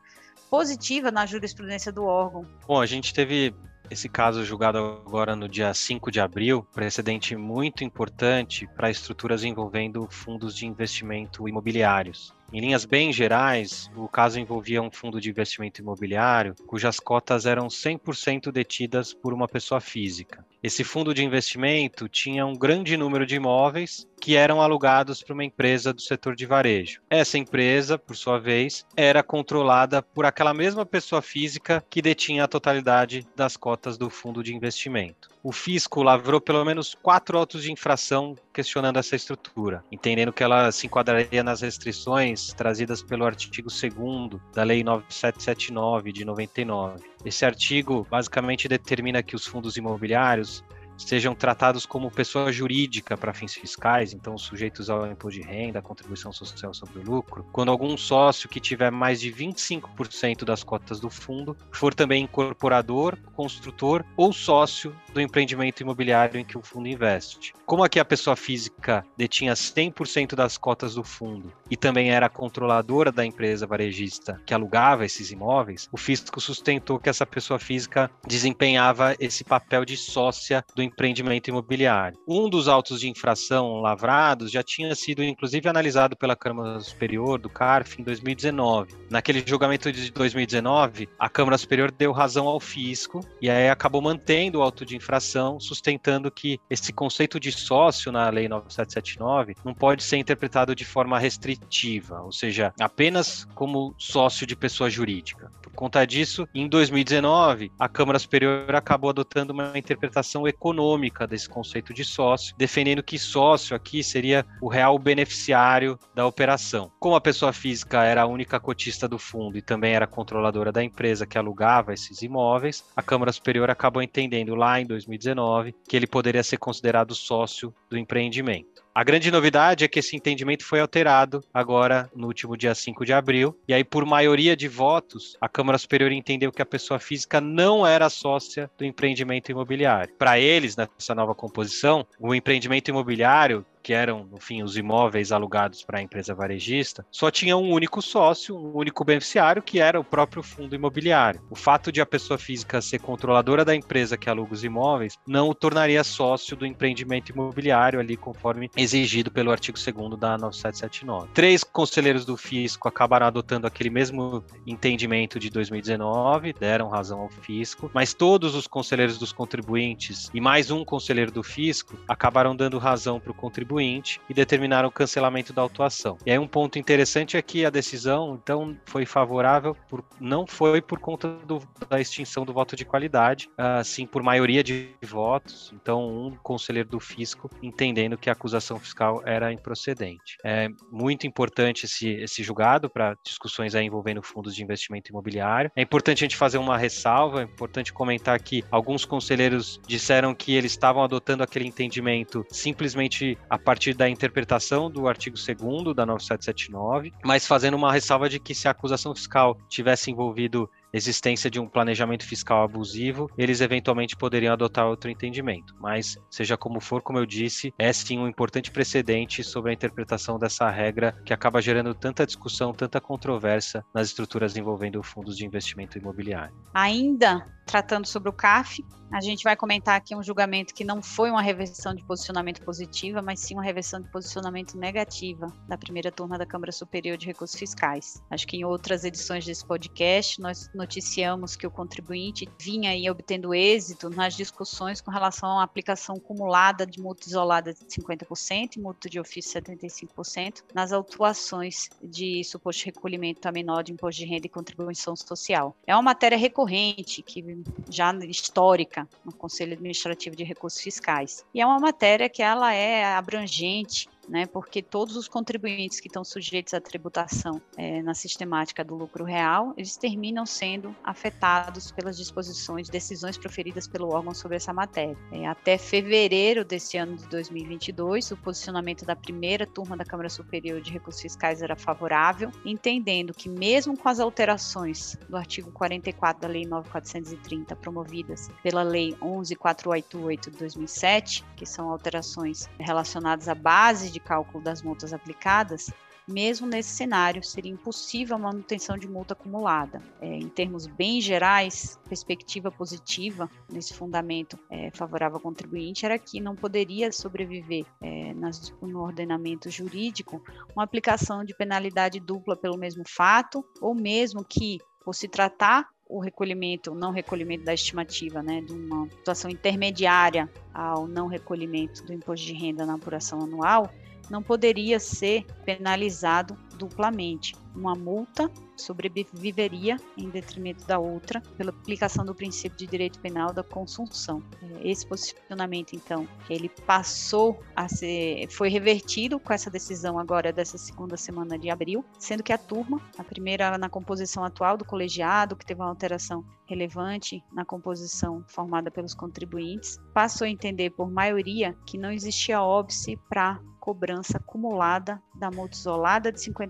positiva 0.48 1.10
na 1.10 1.26
jurisprudência 1.26 1.92
do 1.92 2.04
órgão. 2.04 2.46
Bom, 2.66 2.80
a 2.80 2.86
gente 2.86 3.12
teve 3.12 3.54
esse 3.92 4.08
caso 4.08 4.42
julgado 4.42 4.78
agora 4.78 5.36
no 5.36 5.46
dia 5.46 5.72
5 5.74 6.10
de 6.10 6.18
abril, 6.18 6.66
precedente 6.72 7.36
muito 7.36 7.84
importante 7.84 8.66
para 8.74 8.90
estruturas 8.90 9.44
envolvendo 9.44 10.08
fundos 10.10 10.56
de 10.56 10.66
investimento 10.66 11.46
imobiliários. 11.46 12.32
Em 12.50 12.60
linhas 12.60 12.86
bem 12.86 13.12
gerais, 13.12 13.90
o 13.94 14.08
caso 14.08 14.40
envolvia 14.40 14.80
um 14.80 14.90
fundo 14.90 15.20
de 15.20 15.28
investimento 15.28 15.82
imobiliário 15.82 16.54
cujas 16.66 16.98
cotas 16.98 17.44
eram 17.44 17.66
100% 17.66 18.50
detidas 18.50 19.12
por 19.12 19.34
uma 19.34 19.46
pessoa 19.46 19.80
física. 19.80 20.44
Esse 20.62 20.84
fundo 20.84 21.12
de 21.12 21.22
investimento 21.22 22.08
tinha 22.08 22.46
um 22.46 22.54
grande 22.54 22.96
número 22.96 23.26
de 23.26 23.36
imóveis 23.36 24.06
que 24.22 24.36
eram 24.36 24.62
alugados 24.62 25.20
para 25.20 25.34
uma 25.34 25.44
empresa 25.44 25.92
do 25.92 26.00
setor 26.00 26.36
de 26.36 26.46
varejo. 26.46 27.00
Essa 27.10 27.36
empresa, 27.36 27.98
por 27.98 28.14
sua 28.14 28.38
vez, 28.38 28.86
era 28.96 29.20
controlada 29.20 30.00
por 30.00 30.24
aquela 30.24 30.54
mesma 30.54 30.86
pessoa 30.86 31.20
física 31.20 31.84
que 31.90 32.00
detinha 32.00 32.44
a 32.44 32.48
totalidade 32.48 33.26
das 33.34 33.56
cotas 33.56 33.98
do 33.98 34.08
fundo 34.08 34.40
de 34.40 34.54
investimento. 34.54 35.28
O 35.42 35.50
fisco 35.50 36.04
lavrou 36.04 36.40
pelo 36.40 36.64
menos 36.64 36.94
quatro 37.02 37.36
autos 37.36 37.64
de 37.64 37.72
infração 37.72 38.36
questionando 38.54 38.96
essa 38.96 39.16
estrutura, 39.16 39.82
entendendo 39.90 40.32
que 40.32 40.44
ela 40.44 40.70
se 40.70 40.86
enquadraria 40.86 41.42
nas 41.42 41.62
restrições 41.62 42.52
trazidas 42.52 43.02
pelo 43.02 43.24
artigo 43.24 43.68
2 43.68 44.40
da 44.54 44.62
Lei 44.62 44.84
9779 44.84 46.12
de 46.12 46.24
99. 46.24 47.02
Esse 47.24 47.44
artigo 47.44 48.06
basicamente 48.08 48.68
determina 48.68 49.20
que 49.20 49.34
os 49.34 49.44
fundos 49.44 49.76
imobiliários 49.76 50.62
sejam 51.04 51.34
tratados 51.34 51.86
como 51.86 52.10
pessoa 52.10 52.52
jurídica 52.52 53.16
para 53.16 53.34
fins 53.34 53.54
fiscais, 53.54 54.12
então 54.12 54.36
sujeitos 54.38 54.88
ao 54.88 55.06
imposto 55.06 55.40
de 55.40 55.46
renda, 55.46 55.82
contribuição 55.82 56.32
social 56.32 56.72
sobre 56.74 56.98
o 56.98 57.02
lucro, 57.02 57.46
quando 57.52 57.70
algum 57.70 57.96
sócio 57.96 58.48
que 58.48 58.60
tiver 58.60 58.90
mais 58.90 59.20
de 59.20 59.32
25% 59.32 60.44
das 60.44 60.62
cotas 60.62 61.00
do 61.00 61.10
fundo 61.10 61.56
for 61.70 61.94
também 61.94 62.24
incorporador, 62.24 63.18
construtor 63.34 64.04
ou 64.16 64.32
sócio 64.32 64.94
do 65.12 65.20
empreendimento 65.20 65.80
imobiliário 65.80 66.38
em 66.38 66.44
que 66.44 66.58
o 66.58 66.62
fundo 66.62 66.88
investe. 66.88 67.52
Como 67.66 67.84
aqui 67.84 67.98
a 67.98 68.04
pessoa 68.04 68.36
física 68.36 69.04
detinha 69.16 69.54
100% 69.54 70.34
das 70.34 70.58
cotas 70.58 70.94
do 70.94 71.04
fundo 71.04 71.52
e 71.70 71.76
também 71.76 72.10
era 72.10 72.28
controladora 72.28 73.10
da 73.10 73.24
empresa 73.24 73.66
varejista 73.66 74.40
que 74.44 74.54
alugava 74.54 75.04
esses 75.04 75.30
imóveis, 75.30 75.88
o 75.90 75.96
fisco 75.96 76.40
sustentou 76.40 76.98
que 76.98 77.08
essa 77.08 77.26
pessoa 77.26 77.58
física 77.58 78.10
desempenhava 78.26 79.14
esse 79.18 79.44
papel 79.44 79.84
de 79.84 79.96
sócia 79.96 80.64
do 80.74 80.82
empreendimento 80.92 81.48
imobiliário. 81.48 82.18
Um 82.28 82.48
dos 82.48 82.68
autos 82.68 83.00
de 83.00 83.08
infração 83.08 83.80
lavrados 83.80 84.50
já 84.50 84.62
tinha 84.62 84.94
sido, 84.94 85.22
inclusive, 85.22 85.68
analisado 85.68 86.16
pela 86.16 86.36
Câmara 86.36 86.80
Superior 86.80 87.38
do 87.38 87.48
CARF 87.48 88.00
em 88.00 88.04
2019. 88.04 88.94
Naquele 89.10 89.42
julgamento 89.44 89.90
de 89.90 90.10
2019, 90.12 91.08
a 91.18 91.28
Câmara 91.28 91.58
Superior 91.58 91.90
deu 91.90 92.12
razão 92.12 92.46
ao 92.46 92.60
fisco 92.60 93.20
e 93.40 93.50
aí 93.50 93.68
acabou 93.68 94.02
mantendo 94.02 94.58
o 94.58 94.62
auto 94.62 94.84
de 94.84 94.96
infração, 94.96 95.58
sustentando 95.58 96.30
que 96.30 96.58
esse 96.68 96.92
conceito 96.92 97.40
de 97.40 97.50
sócio 97.50 98.12
na 98.12 98.28
Lei 98.28 98.48
9779 98.48 99.54
não 99.64 99.74
pode 99.74 100.02
ser 100.02 100.16
interpretado 100.16 100.74
de 100.74 100.84
forma 100.84 101.18
restritiva, 101.18 102.20
ou 102.22 102.32
seja, 102.32 102.72
apenas 102.80 103.46
como 103.54 103.94
sócio 103.98 104.46
de 104.46 104.54
pessoa 104.54 104.90
jurídica. 104.90 105.50
Por 105.72 105.76
conta 105.76 106.06
disso, 106.06 106.46
em 106.54 106.68
2019, 106.68 107.72
a 107.78 107.88
Câmara 107.88 108.18
Superior 108.18 108.74
acabou 108.74 109.10
adotando 109.10 109.52
uma 109.52 109.76
interpretação 109.76 110.46
econômica 110.46 111.26
desse 111.26 111.48
conceito 111.48 111.94
de 111.94 112.04
sócio, 112.04 112.54
defendendo 112.56 113.02
que 113.02 113.18
sócio 113.18 113.74
aqui 113.74 114.02
seria 114.02 114.44
o 114.60 114.68
real 114.68 114.98
beneficiário 114.98 115.98
da 116.14 116.26
operação. 116.26 116.92
Como 117.00 117.16
a 117.16 117.20
pessoa 117.20 117.52
física 117.52 118.04
era 118.04 118.22
a 118.22 118.26
única 118.26 118.60
cotista 118.60 119.08
do 119.08 119.18
fundo 119.18 119.56
e 119.56 119.62
também 119.62 119.94
era 119.94 120.06
controladora 120.06 120.70
da 120.70 120.84
empresa 120.84 121.26
que 121.26 121.38
alugava 121.38 121.94
esses 121.94 122.22
imóveis, 122.22 122.84
a 122.94 123.02
Câmara 123.02 123.32
Superior 123.32 123.70
acabou 123.70 124.02
entendendo 124.02 124.54
lá 124.54 124.80
em 124.80 124.86
2019 124.86 125.74
que 125.88 125.96
ele 125.96 126.06
poderia 126.06 126.42
ser 126.42 126.58
considerado 126.58 127.14
sócio 127.14 127.74
do 127.88 127.96
empreendimento. 127.96 128.71
A 128.94 129.02
grande 129.02 129.30
novidade 129.30 129.84
é 129.84 129.88
que 129.88 130.00
esse 130.00 130.14
entendimento 130.14 130.66
foi 130.66 130.78
alterado 130.78 131.42
agora 131.52 132.10
no 132.14 132.26
último 132.26 132.58
dia 132.58 132.74
5 132.74 133.06
de 133.06 133.12
abril, 133.14 133.58
e 133.66 133.72
aí, 133.72 133.82
por 133.82 134.04
maioria 134.04 134.54
de 134.54 134.68
votos, 134.68 135.34
a 135.40 135.48
Câmara 135.48 135.78
Superior 135.78 136.12
entendeu 136.12 136.52
que 136.52 136.60
a 136.60 136.66
pessoa 136.66 137.00
física 137.00 137.40
não 137.40 137.86
era 137.86 138.10
sócia 138.10 138.70
do 138.76 138.84
empreendimento 138.84 139.50
imobiliário. 139.50 140.14
Para 140.18 140.38
eles, 140.38 140.76
nessa 140.76 141.14
nova 141.14 141.34
composição, 141.34 142.06
o 142.20 142.34
empreendimento 142.34 142.88
imobiliário 142.88 143.64
que 143.82 143.92
eram, 143.92 144.28
enfim, 144.32 144.62
os 144.62 144.76
imóveis 144.76 145.32
alugados 145.32 145.82
para 145.82 145.98
a 145.98 146.02
empresa 146.02 146.34
varejista, 146.34 147.04
só 147.10 147.30
tinha 147.30 147.56
um 147.56 147.70
único 147.70 148.00
sócio, 148.00 148.56
um 148.56 148.76
único 148.76 149.04
beneficiário, 149.04 149.62
que 149.62 149.80
era 149.80 149.98
o 149.98 150.04
próprio 150.04 150.42
fundo 150.42 150.74
imobiliário. 150.74 151.42
O 151.50 151.56
fato 151.56 151.90
de 151.90 152.00
a 152.00 152.06
pessoa 152.06 152.38
física 152.38 152.80
ser 152.80 153.00
controladora 153.00 153.64
da 153.64 153.74
empresa 153.74 154.16
que 154.16 154.30
aluga 154.30 154.54
os 154.54 154.62
imóveis 154.62 155.18
não 155.26 155.48
o 155.48 155.54
tornaria 155.54 156.04
sócio 156.04 156.56
do 156.56 156.64
empreendimento 156.64 157.30
imobiliário 157.30 157.98
ali 157.98 158.16
conforme 158.16 158.70
exigido 158.76 159.30
pelo 159.30 159.50
artigo 159.50 159.78
2 159.78 160.18
da 160.18 160.38
9779. 160.38 161.30
Três 161.34 161.64
conselheiros 161.64 162.24
do 162.24 162.36
fisco 162.36 162.86
acabaram 162.86 163.26
adotando 163.26 163.66
aquele 163.66 163.90
mesmo 163.90 164.44
entendimento 164.66 165.38
de 165.38 165.50
2019, 165.50 166.52
deram 166.52 166.88
razão 166.88 167.20
ao 167.20 167.28
fisco, 167.30 167.90
mas 167.92 168.14
todos 168.14 168.54
os 168.54 168.66
conselheiros 168.66 169.18
dos 169.18 169.32
contribuintes 169.32 170.30
e 170.32 170.40
mais 170.40 170.70
um 170.70 170.84
conselheiro 170.84 171.32
do 171.32 171.42
fisco 171.42 171.98
acabaram 172.06 172.54
dando 172.54 172.78
razão 172.78 173.18
para 173.18 173.32
o 173.32 173.34
contribuinte 173.34 173.71
contribuinte 173.72 174.20
e 174.28 174.34
determinaram 174.34 174.88
o 174.88 174.92
cancelamento 174.92 175.52
da 175.52 175.62
autuação. 175.62 176.18
E 176.26 176.30
aí 176.30 176.38
um 176.38 176.46
ponto 176.46 176.78
interessante 176.78 177.36
é 177.36 177.42
que 177.42 177.64
a 177.64 177.70
decisão, 177.70 178.38
então, 178.42 178.76
foi 178.84 179.06
favorável, 179.06 179.74
por, 179.88 180.04
não 180.20 180.46
foi 180.46 180.82
por 180.82 180.98
conta 180.98 181.28
do, 181.46 181.62
da 181.88 182.00
extinção 182.00 182.44
do 182.44 182.52
voto 182.52 182.76
de 182.76 182.84
qualidade, 182.84 183.48
assim 183.56 184.06
por 184.06 184.22
maioria 184.22 184.62
de 184.62 184.90
votos. 185.02 185.72
Então, 185.74 186.06
um 186.08 186.36
conselheiro 186.42 186.88
do 186.88 187.00
fisco 187.00 187.50
entendendo 187.62 188.18
que 188.18 188.28
a 188.28 188.32
acusação 188.32 188.78
fiscal 188.78 189.22
era 189.24 189.52
improcedente. 189.52 190.36
É 190.44 190.68
muito 190.90 191.26
importante 191.26 191.86
esse, 191.86 192.08
esse 192.10 192.42
julgado 192.42 192.90
para 192.90 193.16
discussões 193.24 193.74
aí 193.74 193.86
envolvendo 193.86 194.22
fundos 194.22 194.54
de 194.54 194.62
investimento 194.62 195.10
imobiliário. 195.10 195.70
É 195.74 195.82
importante 195.82 196.18
a 196.18 196.26
gente 196.26 196.36
fazer 196.36 196.58
uma 196.58 196.76
ressalva, 196.76 197.40
é 197.40 197.44
importante 197.44 197.92
comentar 197.92 198.38
que 198.40 198.64
alguns 198.70 199.04
conselheiros 199.04 199.80
disseram 199.86 200.34
que 200.34 200.54
eles 200.54 200.72
estavam 200.72 201.02
adotando 201.02 201.42
aquele 201.42 201.66
entendimento 201.66 202.44
simplesmente 202.50 203.38
a 203.48 203.58
partir 203.62 203.94
da 203.94 204.08
interpretação 204.08 204.90
do 204.90 205.08
artigo 205.08 205.36
2 205.36 205.94
da 205.94 206.04
9779, 206.04 207.12
mas 207.24 207.46
fazendo 207.46 207.74
uma 207.74 207.92
ressalva 207.92 208.28
de 208.28 208.38
que 208.38 208.54
se 208.54 208.68
a 208.68 208.72
acusação 208.72 209.14
fiscal 209.14 209.56
tivesse 209.68 210.10
envolvido 210.10 210.68
existência 210.92 211.50
de 211.50 211.58
um 211.58 211.66
planejamento 211.66 212.24
fiscal 212.24 212.62
abusivo, 212.62 213.30
eles 213.38 213.60
eventualmente 213.60 214.16
poderiam 214.16 214.52
adotar 214.52 214.86
outro 214.86 215.10
entendimento. 215.10 215.74
Mas, 215.80 216.18
seja 216.30 216.56
como 216.56 216.80
for, 216.80 217.00
como 217.00 217.18
eu 217.18 217.24
disse, 217.24 217.72
é 217.78 217.92
sim 217.92 218.18
um 218.18 218.28
importante 218.28 218.70
precedente 218.70 219.42
sobre 219.42 219.70
a 219.70 219.74
interpretação 219.74 220.38
dessa 220.38 220.68
regra 220.68 221.16
que 221.24 221.32
acaba 221.32 221.62
gerando 221.62 221.94
tanta 221.94 222.26
discussão, 222.26 222.72
tanta 222.72 223.00
controvérsia 223.00 223.84
nas 223.94 224.08
estruturas 224.08 224.56
envolvendo 224.56 225.02
fundos 225.02 225.36
de 225.36 225.46
investimento 225.46 225.96
imobiliário. 225.96 226.54
Ainda 226.74 227.46
tratando 227.66 228.06
sobre 228.06 228.28
o 228.28 228.32
CAF, 228.32 228.84
a 229.12 229.20
gente 229.20 229.44
vai 229.44 229.54
comentar 229.54 229.94
aqui 229.94 230.16
um 230.16 230.22
julgamento 230.22 230.72
que 230.72 230.84
não 230.84 231.02
foi 231.02 231.30
uma 231.30 231.42
reversão 231.42 231.94
de 231.94 232.02
posicionamento 232.02 232.62
positiva, 232.62 233.20
mas 233.20 233.40
sim 233.40 233.52
uma 233.52 233.62
reversão 233.62 234.00
de 234.00 234.08
posicionamento 234.08 234.74
negativa 234.78 235.52
da 235.68 235.76
primeira 235.76 236.10
turma 236.10 236.38
da 236.38 236.46
Câmara 236.46 236.72
Superior 236.72 237.18
de 237.18 237.26
Recursos 237.26 237.58
Fiscais. 237.58 238.22
Acho 238.30 238.46
que 238.46 238.56
em 238.56 238.64
outras 238.64 239.04
edições 239.04 239.44
desse 239.44 239.66
podcast 239.66 240.40
nós 240.40 240.70
noticiamos 240.74 241.54
que 241.56 241.66
o 241.66 241.70
contribuinte 241.70 242.48
vinha 242.58 242.88
aí 242.88 243.08
obtendo 243.10 243.54
êxito 243.54 244.08
nas 244.08 244.34
discussões 244.34 245.02
com 245.02 245.10
relação 245.10 245.58
à 245.58 245.62
aplicação 245.62 246.16
cumulada 246.16 246.86
de 246.86 246.98
multa 246.98 247.28
isolada 247.28 247.74
de 247.74 247.80
50% 247.80 248.76
e 248.76 248.80
multa 248.80 249.10
de 249.10 249.20
ofício 249.20 249.60
75% 249.60 250.62
nas 250.74 250.90
autuações 250.90 251.90
de 252.02 252.42
suposto 252.44 252.86
recolhimento 252.86 253.46
a 253.46 253.52
menor 253.52 253.82
de 253.82 253.92
imposto 253.92 254.22
de 254.22 254.26
renda 254.26 254.46
e 254.46 254.50
contribuição 254.50 255.14
social. 255.14 255.76
É 255.86 255.94
uma 255.94 256.02
matéria 256.02 256.38
recorrente, 256.38 257.22
que 257.22 257.42
já 257.88 258.12
histórica 258.24 259.08
no 259.24 259.32
Conselho 259.32 259.74
Administrativo 259.74 260.36
de 260.36 260.44
Recursos 260.44 260.80
Fiscais. 260.80 261.44
E 261.54 261.60
é 261.60 261.66
uma 261.66 261.78
matéria 261.78 262.28
que 262.28 262.42
ela 262.42 262.72
é 262.72 263.04
abrangente 263.14 264.08
né, 264.28 264.46
porque 264.46 264.82
todos 264.82 265.16
os 265.16 265.28
contribuintes 265.28 266.00
que 266.00 266.06
estão 266.06 266.24
sujeitos 266.24 266.74
à 266.74 266.80
tributação 266.80 267.60
é, 267.76 268.02
na 268.02 268.14
sistemática 268.14 268.84
do 268.84 268.94
lucro 268.94 269.24
real, 269.24 269.74
eles 269.76 269.96
terminam 269.96 270.46
sendo 270.46 270.94
afetados 271.02 271.90
pelas 271.90 272.16
disposições, 272.16 272.88
decisões 272.88 273.36
proferidas 273.36 273.88
pelo 273.88 274.08
órgão 274.08 274.34
sobre 274.34 274.56
essa 274.56 274.72
matéria. 274.72 275.16
É, 275.30 275.46
até 275.46 275.76
fevereiro 275.76 276.64
desse 276.64 276.96
ano 276.96 277.16
de 277.16 277.26
2022, 277.28 278.30
o 278.30 278.36
posicionamento 278.36 279.04
da 279.04 279.16
primeira 279.16 279.66
turma 279.66 279.96
da 279.96 280.04
Câmara 280.04 280.28
Superior 280.28 280.80
de 280.80 280.92
Recursos 280.92 281.22
Fiscais 281.22 281.62
era 281.62 281.76
favorável, 281.76 282.50
entendendo 282.64 283.34
que 283.34 283.48
mesmo 283.48 283.96
com 283.96 284.08
as 284.08 284.20
alterações 284.20 285.16
do 285.28 285.36
artigo 285.36 285.70
44 285.72 286.42
da 286.42 286.48
Lei 286.48 286.66
9430 286.66 287.74
promovidas 287.76 288.48
pela 288.62 288.82
Lei 288.82 289.16
11488 289.20 290.50
de 290.50 290.58
2007, 290.58 291.44
que 291.56 291.66
são 291.66 291.90
alterações 291.90 292.68
relacionadas 292.78 293.48
à 293.48 293.54
base 293.54 294.11
de 294.12 294.20
cálculo 294.20 294.62
das 294.62 294.82
multas 294.82 295.12
aplicadas, 295.12 295.90
mesmo 296.28 296.66
nesse 296.66 296.90
cenário, 296.90 297.42
seria 297.42 297.72
impossível 297.72 298.36
a 298.36 298.38
manutenção 298.38 298.96
de 298.96 299.08
multa 299.08 299.34
acumulada. 299.34 300.00
É, 300.20 300.26
em 300.26 300.48
termos 300.48 300.86
bem 300.86 301.20
gerais, 301.20 301.98
perspectiva 302.08 302.70
positiva 302.70 303.50
nesse 303.70 303.94
fundamento 303.94 304.58
é, 304.70 304.90
favorável 304.92 305.36
ao 305.36 305.42
contribuinte 305.42 306.06
era 306.06 306.18
que 306.18 306.40
não 306.40 306.54
poderia 306.54 307.10
sobreviver 307.10 307.84
é, 308.00 308.32
nas, 308.34 308.72
no 308.80 309.02
ordenamento 309.02 309.68
jurídico 309.68 310.42
uma 310.74 310.84
aplicação 310.84 311.44
de 311.44 311.54
penalidade 311.54 312.20
dupla 312.20 312.56
pelo 312.56 312.78
mesmo 312.78 313.02
fato, 313.06 313.64
ou 313.80 313.94
mesmo 313.94 314.44
que, 314.44 314.78
por 315.04 315.14
se 315.14 315.26
tratar 315.26 315.88
o 316.08 316.20
recolhimento, 316.20 316.92
o 316.92 316.94
não 316.94 317.10
recolhimento 317.10 317.64
da 317.64 317.72
estimativa, 317.72 318.42
né, 318.42 318.60
de 318.60 318.72
uma 318.72 319.08
situação 319.08 319.50
intermediária 319.50 320.48
ao 320.72 321.08
não 321.08 321.26
recolhimento 321.26 322.04
do 322.04 322.12
imposto 322.12 322.46
de 322.46 322.52
renda 322.52 322.84
na 322.84 322.94
apuração 322.94 323.40
anual, 323.40 323.90
não 324.30 324.42
poderia 324.42 324.98
ser 324.98 325.44
penalizado 325.64 326.56
duplamente. 326.76 327.54
Uma 327.74 327.94
multa 327.94 328.50
sobreviveria 328.76 329.96
em 330.16 330.28
detrimento 330.28 330.84
da 330.86 330.98
outra 330.98 331.40
pela 331.56 331.70
aplicação 331.70 332.24
do 332.24 332.34
princípio 332.34 332.76
de 332.76 332.86
direito 332.86 333.18
penal 333.20 333.52
da 333.52 333.62
consunção. 333.62 334.42
É, 334.62 334.90
esse 334.90 335.06
posicionamento, 335.06 335.94
então, 335.94 336.28
ele 336.50 336.68
passou 336.68 337.62
a 337.74 337.88
ser, 337.88 338.48
foi 338.50 338.68
revertido 338.68 339.38
com 339.38 339.52
essa 339.52 339.70
decisão 339.70 340.18
agora 340.18 340.52
dessa 340.52 340.76
segunda 340.76 341.16
semana 341.16 341.58
de 341.58 341.70
abril, 341.70 342.04
sendo 342.18 342.42
que 342.42 342.52
a 342.52 342.58
turma, 342.58 343.00
a 343.16 343.24
primeira 343.24 343.78
na 343.78 343.88
composição 343.88 344.44
atual 344.44 344.76
do 344.76 344.84
colegiado, 344.84 345.56
que 345.56 345.64
teve 345.64 345.80
uma 345.80 345.88
alteração 345.88 346.44
relevante 346.66 347.44
na 347.52 347.64
composição 347.64 348.44
formada 348.48 348.90
pelos 348.90 349.14
contribuintes, 349.14 349.98
passou 350.14 350.46
a 350.46 350.50
entender 350.50 350.90
por 350.90 351.10
maioria 351.10 351.76
que 351.86 351.98
não 351.98 352.10
existia 352.10 352.62
óbice 352.62 353.16
para 353.28 353.60
cobrança 353.82 354.38
acumulada 354.38 355.20
da 355.34 355.50
multa 355.50 355.76
isolada 355.76 356.30
de 356.30 356.38
50% 356.38 356.61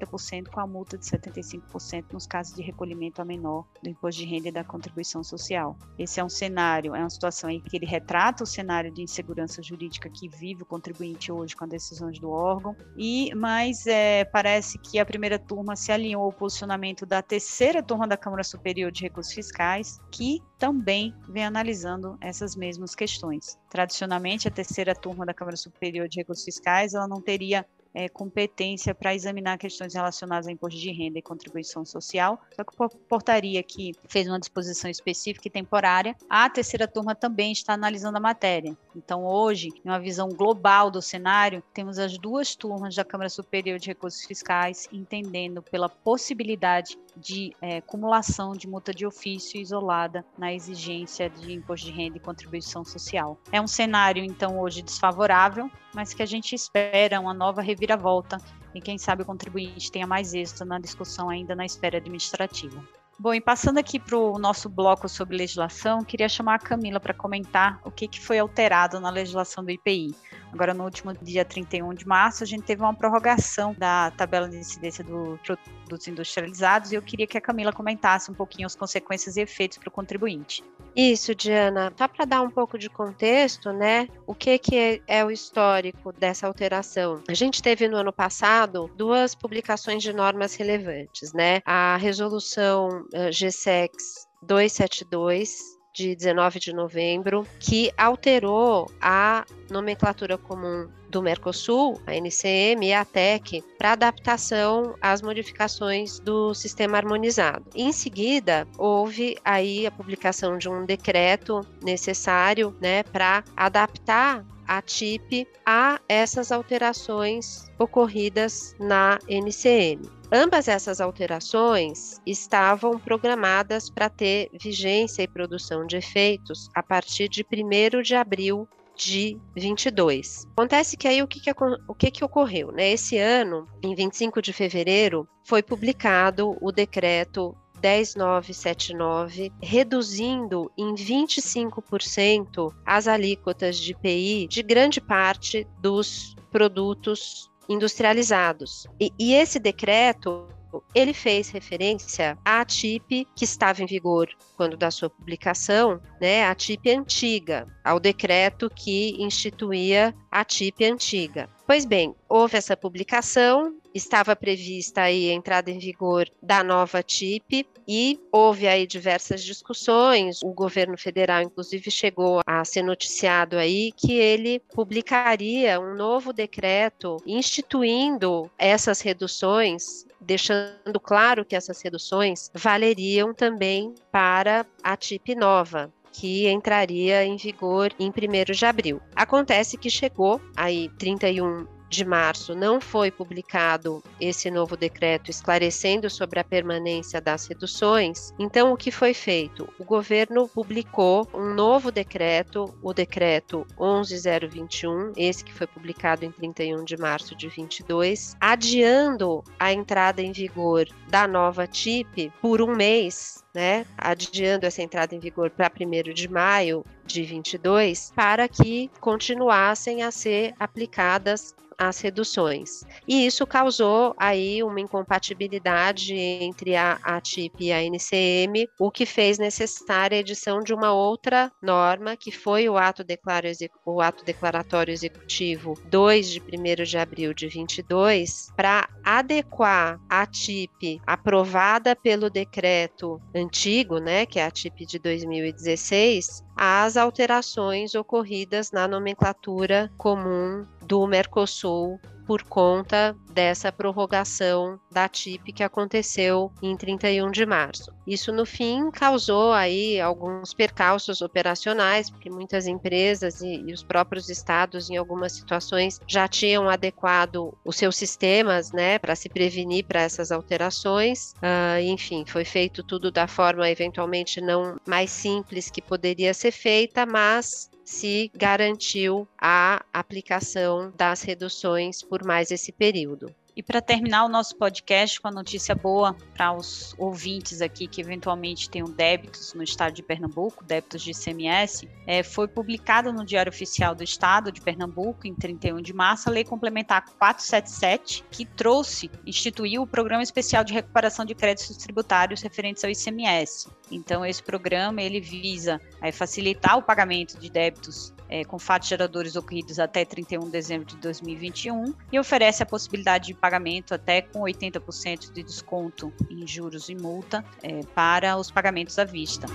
com 0.50 0.61
a 0.61 0.66
multa 0.66 0.96
de 0.96 1.04
75% 1.04 2.12
nos 2.12 2.26
casos 2.26 2.54
de 2.54 2.62
recolhimento 2.62 3.20
a 3.20 3.25
menor 3.25 3.66
do 3.82 3.88
imposto 3.88 4.20
de 4.20 4.26
renda 4.26 4.49
e 4.49 4.52
da 4.52 4.64
contribuição 4.64 5.22
social. 5.22 5.76
Esse 5.99 6.20
é 6.20 6.25
um 6.25 6.28
cenário, 6.28 6.94
é 6.94 7.00
uma 7.00 7.11
situação 7.11 7.50
em 7.50 7.61
que 7.61 7.76
ele 7.76 7.87
retrata 7.87 8.44
o 8.44 8.46
cenário 8.46 8.92
de 8.92 9.02
insegurança 9.02 9.62
jurídica 9.62 10.08
que 10.08 10.28
vive 10.28 10.62
o 10.62 10.66
contribuinte 10.66 11.30
hoje 11.30 11.56
com 11.56 11.64
as 11.64 11.70
decisões 11.70 12.18
do 12.18 12.30
órgão, 12.30 12.76
e 12.96 13.34
mas 13.34 13.87
é, 13.87 14.25
parece 14.25 14.78
que 14.78 14.99
a 14.99 15.06
primeira 15.06 15.38
turma 15.38 15.76
se 15.76 15.92
alinhou 15.92 16.25
ao 16.25 16.32
posicionamento 16.32 17.04
da 17.06 17.22
terceira 17.22 17.82
turma 17.82 18.06
da 18.06 18.16
Câmara 18.16 18.44
Superior 18.44 18.90
de 18.90 19.02
Recursos 19.02 19.32
Fiscais, 19.32 20.00
que 20.11 20.40
também 20.58 21.14
vem 21.28 21.44
analisando 21.44 22.16
essas 22.20 22.54
mesmas 22.54 22.94
questões. 22.94 23.58
Tradicionalmente, 23.68 24.46
a 24.46 24.50
terceira 24.50 24.94
turma 24.94 25.26
da 25.26 25.34
Câmara 25.34 25.56
Superior 25.56 26.08
de 26.08 26.18
Recursos 26.18 26.44
Fiscais 26.44 26.94
ela 26.94 27.08
não 27.08 27.20
teria 27.20 27.66
é, 27.94 28.08
competência 28.08 28.94
para 28.94 29.14
examinar 29.14 29.58
questões 29.58 29.94
relacionadas 29.94 30.46
a 30.46 30.52
imposto 30.52 30.78
de 30.78 30.90
renda 30.90 31.18
e 31.18 31.22
contribuição 31.22 31.84
social, 31.84 32.40
só 32.54 32.64
que 32.64 32.70
a 32.78 32.88
portaria 33.08 33.62
que 33.62 33.92
fez 34.08 34.26
uma 34.26 34.40
disposição 34.40 34.90
específica 34.90 35.49
e 35.49 35.50
temporária, 35.50 36.16
a 36.28 36.49
terceira 36.49 36.88
turma 36.88 37.14
também 37.14 37.52
está 37.52 37.75
analisando 37.75 38.16
a 38.16 38.20
matéria. 38.20 38.76
Então, 38.94 39.25
hoje, 39.25 39.68
em 39.84 39.88
uma 39.88 40.00
visão 40.00 40.28
global 40.28 40.90
do 40.90 41.02
cenário, 41.02 41.62
temos 41.72 41.99
as 41.99 42.18
duas 42.18 42.54
turmas 42.54 42.94
da 42.94 43.04
Câmara 43.04 43.28
Superior 43.28 43.78
de 43.78 43.88
Recursos 43.88 44.25
Fiscais 44.25 44.88
entendendo 44.92 45.62
pela 45.62 45.88
possibilidade 45.88 46.99
de 47.16 47.54
é, 47.61 47.78
acumulação 47.78 48.52
de 48.52 48.69
multa 48.69 48.92
de 48.92 49.07
ofício 49.07 49.61
isolada 49.61 50.25
na 50.38 50.52
exigência 50.52 51.28
de 51.28 51.52
imposto 51.52 51.87
de 51.87 51.92
renda 51.92 52.16
e 52.16 52.21
contribuição 52.21 52.85
social. 52.85 53.38
É 53.50 53.61
um 53.61 53.66
cenário, 53.66 54.25
então, 54.25 54.59
hoje 54.59 54.83
desfavorável, 54.83 55.71
mas 55.95 56.14
que 56.14 56.23
a 56.23 56.26
gente 56.26 56.54
espera 56.54 57.21
uma 57.21 57.34
nova 57.34 57.60
reviravolta 57.60 58.39
e 58.75 58.80
quem 58.80 58.99
sabe 58.99 59.23
o 59.23 59.26
contribuinte 59.26 59.93
tenha 59.93 60.06
mais 60.06 60.34
êxito 60.34 60.65
na 60.65 60.78
discussão 60.78 61.28
ainda 61.28 61.54
na 61.54 61.65
esfera 61.65 61.99
administrativa. 61.99 62.82
Bom, 63.19 63.34
e 63.34 63.41
passando 63.41 63.78
aqui 63.78 64.00
para 64.00 64.17
o 64.17 64.39
nosso 64.39 64.69
bloco 64.69 65.08
sobre 65.08 65.36
legislação, 65.36 66.02
queria 66.02 66.28
chamar 66.28 66.54
a 66.56 66.58
Camila 66.58 66.99
para 66.99 67.15
comentar 67.15 67.80
o 67.84 67.91
que, 67.91 68.08
que 68.08 68.21
foi 68.21 68.39
alterado 68.39 68.99
na 68.99 69.10
legislação 69.10 69.63
do 69.63 69.71
IPI. 69.71 70.15
Agora, 70.52 70.75
no 70.75 70.84
último 70.84 71.15
dia 71.15 71.45
31 71.45 71.95
de 71.95 72.06
março, 72.06 72.45
a 72.45 72.47
gente 72.47 72.65
teve 72.65 72.82
uma 72.82 72.93
prorrogação 72.93 73.75
da 73.78 74.10
tabela 74.10 74.49
de 74.49 74.58
incidência 74.58 75.02
dos 75.02 75.41
produtos 75.41 76.06
industrializados 76.06 76.93
e 76.93 76.95
eu 76.95 77.02
queria 77.02 77.26
que 77.26 77.38
a 77.38 77.41
Camila 77.41 77.73
comentasse 77.73 78.30
um 78.30 78.34
pouquinho 78.34 78.67
as 78.67 78.76
consequências 78.76 79.36
e 79.36 79.41
efeitos 79.41 79.78
para 79.78 79.88
o 79.88 79.91
contribuinte. 79.93 80.62
Isso, 80.95 81.34
Diana. 81.34 81.91
Só 81.97 82.06
para 82.06 82.26
dar 82.26 82.43
um 82.43 82.50
pouco 82.50 82.78
de 82.78 82.91
contexto, 82.91 83.73
né? 83.73 84.08
O 84.26 84.34
que, 84.34 84.58
que 84.58 84.76
é, 84.76 85.00
é, 85.06 85.25
o 85.25 85.30
histórico 85.30 86.12
dessa 86.12 86.47
alteração? 86.47 87.23
A 87.28 87.34
gente 87.34 87.62
teve 87.62 87.88
no 87.88 87.97
ano 87.97 88.12
passado 88.12 88.91
duas 88.95 89.34
publicações 89.34 90.02
de 90.02 90.12
normas 90.12 90.54
relevantes, 90.54 91.32
né? 91.32 91.60
A 91.65 91.97
resolução 91.97 92.88
uh, 93.15 93.30
GSEX 93.30 94.28
272 94.43 95.81
de 95.93 96.17
19 96.17 96.59
de 96.59 96.73
novembro, 96.73 97.47
que 97.61 97.93
alterou 97.97 98.91
a 99.00 99.45
nomenclatura 99.71 100.39
comum 100.39 100.89
do 101.09 101.23
Mercosul, 101.23 102.00
a 102.07 102.17
NCM 102.17 102.87
e 102.87 102.93
a 102.95 103.05
TEC, 103.05 103.63
para 103.76 103.93
adaptação 103.93 104.95
às 105.00 105.21
modificações 105.21 106.19
do 106.19 106.55
sistema 106.55 106.97
harmonizado. 106.97 107.67
Em 107.75 107.93
seguida, 107.93 108.67
houve 108.78 109.37
aí 109.45 109.87
a 109.87 109.91
publicação 109.91 110.57
de 110.57 110.69
um 110.69 110.87
decreto 110.87 111.61
necessário, 111.83 112.75
né, 112.81 113.02
para 113.02 113.45
adaptar 113.55 114.45
a 114.67 114.81
TIP 114.81 115.47
a 115.67 116.00
essas 116.09 116.50
alterações 116.50 117.71
ocorridas 117.78 118.75
na 118.81 119.19
NCM. 119.28 120.22
Ambas 120.34 120.66
essas 120.66 120.99
alterações 120.99 122.18
estavam 122.25 122.99
programadas 122.99 123.90
para 123.90 124.08
ter 124.08 124.49
vigência 124.58 125.23
e 125.23 125.28
produção 125.28 125.86
de 125.86 125.99
efeitos 125.99 126.71
a 126.75 126.82
partir 126.82 127.28
de 127.28 127.45
1 127.45 128.00
de 128.00 128.14
abril 128.14 128.66
de 128.97 129.38
22. 129.54 130.47
Acontece 130.56 130.97
que 130.97 131.06
aí 131.06 131.23
o 131.23 131.28
que, 131.28 131.38
que, 131.38 131.50
o 131.86 131.95
que, 131.95 132.10
que 132.10 132.25
ocorreu? 132.25 132.73
Né? 132.73 132.92
Esse 132.92 133.18
ano, 133.18 133.68
em 133.82 133.95
25 133.95 134.40
de 134.40 134.54
fevereiro, 134.54 135.28
foi 135.45 135.62
publicado 135.62 136.56
o 136.62 136.73
decreto 136.73 137.54
10979, 137.82 139.52
reduzindo 139.60 140.73
em 140.78 140.95
25% 140.95 142.73
as 142.86 143.06
alíquotas 143.06 143.76
de 143.76 143.92
IPI 143.92 144.47
de 144.49 144.62
grande 144.62 144.99
parte 144.99 145.66
dos 145.78 146.34
produtos 146.50 147.51
industrializados. 147.68 148.86
E, 149.00 149.12
e 149.18 149.34
esse 149.34 149.58
decreto 149.58 150.48
ele 150.94 151.12
fez 151.12 151.50
referência 151.50 152.38
à 152.44 152.64
TIP 152.64 153.26
que 153.36 153.44
estava 153.44 153.82
em 153.82 153.86
vigor 153.86 154.28
quando 154.56 154.76
da 154.76 154.90
sua 154.90 155.10
publicação, 155.10 156.00
né, 156.20 156.46
a 156.46 156.54
TIP 156.54 156.90
antiga, 156.90 157.66
ao 157.84 158.00
decreto 158.00 158.70
que 158.75 159.16
instituía 159.22 160.14
a 160.30 160.44
TIP 160.44 160.84
antiga. 160.84 161.48
Pois 161.73 161.87
bem, 161.87 162.15
houve 162.28 162.58
essa 162.58 162.76
publicação, 162.76 163.75
estava 163.95 164.37
prevista 164.37 165.00
aí 165.00 165.30
a 165.30 165.32
entrada 165.32 165.71
em 165.71 165.78
vigor 165.78 166.28
da 166.43 166.63
nova 166.63 167.02
TIP 167.02 167.67
e 167.89 168.21
houve 168.30 168.69
aí 168.69 168.87
diversas 168.87 169.43
discussões. 169.43 170.43
O 170.45 170.52
governo 170.52 170.99
federal, 170.99 171.41
inclusive, 171.41 171.91
chegou 171.91 172.43
a 172.47 172.63
ser 172.63 172.82
noticiado 172.82 173.56
aí 173.56 173.91
que 173.97 174.13
ele 174.13 174.61
publicaria 174.75 175.80
um 175.80 175.95
novo 175.95 176.30
decreto 176.30 177.17
instituindo 177.25 178.50
essas 178.58 179.00
reduções 179.00 180.04
deixando 180.21 181.00
claro 181.00 181.43
que 181.43 181.56
essas 181.56 181.80
reduções 181.80 182.50
valeriam 182.52 183.32
também 183.32 183.95
para 184.11 184.67
a 184.82 184.95
TIP 184.95 185.35
nova, 185.35 185.91
que 186.12 186.48
entraria 186.48 187.25
em 187.25 187.36
vigor 187.36 187.92
em 187.98 188.10
1 188.10 188.52
de 188.52 188.66
abril. 188.66 189.00
Acontece 189.16 189.76
que 189.76 189.90
chegou 189.90 190.40
aí 190.56 190.88
31 190.98 191.66
de 191.93 192.07
março 192.07 192.55
não 192.55 192.81
foi 192.81 193.11
publicado 193.11 194.02
esse 194.19 194.50
novo 194.50 194.76
decreto 194.76 195.31
esclarecendo 195.31 196.09
sobre 196.09 196.41
a 196.41 196.45
permanência 196.45 197.21
das 197.21 197.47
reduções, 197.47 198.33
então 198.39 198.73
o 198.73 198.76
que 198.76 198.91
foi 198.91 199.13
feito? 199.13 199.69
O 199.78 199.85
governo 199.85 200.49
publicou 200.49 201.28
um 201.35 201.52
novo 201.52 201.93
decreto, 201.93 202.75
o 202.83 202.95
decreto 202.95 203.67
11021, 203.76 205.13
esse 205.17 205.45
que 205.45 205.52
foi 205.52 205.67
publicado 205.67 206.25
em 206.25 206.33
31 206.33 206.83
de 206.83 206.97
março 206.97 207.37
de 207.37 207.49
22, 207.49 208.37
adiando 208.41 209.45
a 209.61 209.71
entrada 209.71 210.23
em 210.23 210.33
vigor 210.33 210.89
da 211.09 211.28
nova 211.28 211.67
TIP 211.67 212.33
por 212.41 212.63
um 212.63 212.75
mês, 212.75 213.45
né, 213.52 213.85
adiando 213.99 214.65
essa 214.65 214.81
entrada 214.81 215.15
em 215.15 215.19
vigor 215.19 215.50
para 215.50 215.71
1 215.71 216.15
de 216.15 216.26
maio 216.26 216.87
de 217.05 217.23
22, 217.23 218.13
para 218.17 218.49
que 218.49 218.91
continuassem 218.99 220.02
a 220.02 220.11
ser 220.11 220.55
aplicadas 220.59 221.55
as 221.78 222.00
reduções. 222.00 222.85
E 223.06 223.26
isso 223.26 223.47
causou 223.47 224.15
aí 224.19 224.63
uma 224.63 224.80
incompatibilidade 224.80 226.15
entre 226.15 226.76
a, 226.76 226.99
a 227.02 227.21
TIP 227.21 227.67
e 227.67 227.73
a 227.73 227.82
NCM, 227.82 228.69
o 228.78 228.91
que 228.91 229.06
fez 229.06 229.39
necessária 229.39 230.17
a 230.17 230.21
edição 230.21 230.61
de 230.63 230.75
uma 230.75 230.93
outra 230.93 231.50
norma, 231.63 232.17
que 232.17 232.30
foi 232.30 232.69
o 232.69 232.76
ato, 232.76 233.04
declaro, 233.04 233.49
o 233.85 234.00
ato 234.00 234.25
declaratório 234.25 234.93
executivo 234.93 235.78
2 235.87 236.28
de 236.28 236.41
1 236.41 236.85
de 236.85 236.99
abril 236.99 237.35
de 237.35 237.49
22, 237.49 238.52
para 238.56 238.89
adequar 239.04 240.00
a 240.08 240.26
TIP 240.26 241.00
aprovada 241.06 241.95
pelo 241.95 242.30
decreto 242.30 243.21
antigo, 243.35 243.99
né, 243.99 244.26
que 244.26 244.39
é 244.39 244.45
a 244.45 244.50
TIP 244.50 244.87
de 244.87 244.99
2016, 244.99 246.45
às 246.56 246.97
alterações 246.97 247.95
ocorridas 247.95 248.71
na 248.71 248.86
nomenclatura 248.86 249.91
comum 249.97 250.67
do 250.86 251.06
Mercosul 251.06 251.99
por 252.26 252.43
conta 252.45 253.17
dessa 253.30 253.73
prorrogação 253.73 254.78
da 254.91 255.08
TIP 255.08 255.52
que 255.52 255.63
aconteceu 255.63 256.52
em 256.63 256.76
31 256.76 257.30
de 257.30 257.47
março. 257.47 257.93
Isso 258.06 258.32
no 258.32 258.45
fim 258.45 258.91
causou 258.91 259.52
aí 259.52 260.00
alguns 260.00 260.52
percalços 260.52 261.23
operacionais, 261.23 262.11
porque 262.11 262.28
muitas 262.28 262.67
empresas 262.67 263.41
e, 263.41 263.63
e 263.67 263.73
os 263.73 263.82
próprios 263.82 264.28
estados 264.28 264.91
em 264.91 264.97
algumas 264.97 265.32
situações 265.32 266.00
já 266.06 266.26
tinham 266.26 266.69
adequado 266.69 267.56
os 267.65 267.76
seus 267.76 267.97
sistemas, 267.97 268.73
né, 268.73 268.99
para 268.99 269.15
se 269.15 269.28
prevenir 269.28 269.85
para 269.85 270.02
essas 270.02 270.32
alterações. 270.32 271.32
Uh, 271.35 271.80
enfim, 271.82 272.25
foi 272.26 272.45
feito 272.45 272.82
tudo 272.82 273.11
da 273.11 273.26
forma 273.26 273.69
eventualmente 273.71 274.41
não 274.41 274.76
mais 274.87 275.11
simples 275.11 275.71
que 275.71 275.80
poderia 275.80 276.35
ser 276.35 276.50
feita, 276.50 277.06
mas 277.06 277.71
se 277.84 278.30
garantiu 278.34 279.26
a 279.38 279.84
aplicação 279.92 280.92
das 280.97 281.23
reduções 281.23 282.02
por 282.02 282.25
mais 282.25 282.50
esse 282.50 282.73
período. 282.73 283.34
E 283.54 283.62
para 283.62 283.82
terminar 283.82 284.25
o 284.25 284.30
nosso 284.30 284.56
podcast 284.56 285.21
com 285.21 285.28
a 285.28 285.30
notícia 285.30 285.75
boa 285.75 286.16
para 286.34 286.52
os 286.56 286.95
ouvintes 286.97 287.60
aqui 287.60 287.86
que 287.86 288.00
eventualmente 288.00 288.71
tenham 288.71 288.88
débitos 288.88 289.52
no 289.52 289.62
estado 289.62 289.92
de 289.92 290.02
Pernambuco, 290.02 290.64
débitos 290.64 291.02
de 291.02 291.10
ICMS, 291.10 291.86
é, 292.06 292.23
foi 292.23 292.49
publicada 292.49 293.12
no 293.12 293.26
Diário 293.26 293.50
Oficial 293.50 293.95
do 293.95 294.02
Estado 294.02 294.50
de 294.50 294.62
Pernambuco, 294.62 295.26
em 295.26 295.34
31 295.34 295.82
de 295.82 295.92
março, 295.92 296.30
a 296.30 296.32
Lei 296.32 296.45
Complementar 296.45 297.04
477, 297.18 298.25
que 298.30 298.47
trouxe, 298.47 299.10
instituiu 299.26 299.82
o 299.82 299.86
Programa 299.86 300.23
Especial 300.23 300.64
de 300.64 300.73
Recuperação 300.73 301.26
de 301.26 301.34
Créditos 301.34 301.76
Tributários 301.76 302.40
referentes 302.40 302.82
ao 302.82 302.90
ICMS. 302.90 303.68
Então, 303.93 304.25
esse 304.25 304.43
programa 304.43 305.02
ele 305.02 305.21
visa 305.21 305.81
é, 306.00 306.11
facilitar 306.11 306.78
o 306.78 306.83
pagamento 306.83 307.39
de 307.39 307.50
débitos 307.50 308.13
é, 308.28 308.45
com 308.45 308.59
fatos 308.59 308.89
geradores 308.89 309.37
ocorridos 309.37 309.78
até 309.78 310.05
31 310.05 310.47
de 310.47 310.50
dezembro 310.50 310.87
de 310.87 310.97
2021 310.97 311.95
e 312.11 312.19
oferece 312.19 312.63
a 312.63 312.67
possibilidade 312.67 313.26
de 313.26 313.35
pagamento 313.35 313.93
até 313.95 314.23
com 314.23 314.41
80% 314.41 315.33
de 315.33 315.43
desconto 315.43 316.11
em 316.31 316.47
juros 316.47 316.89
e 316.89 316.95
multa 316.95 317.45
é, 317.63 317.81
para 317.95 318.37
os 318.39 318.50
pagamentos 318.50 318.99
à 318.99 319.05
vista. 319.05 319.47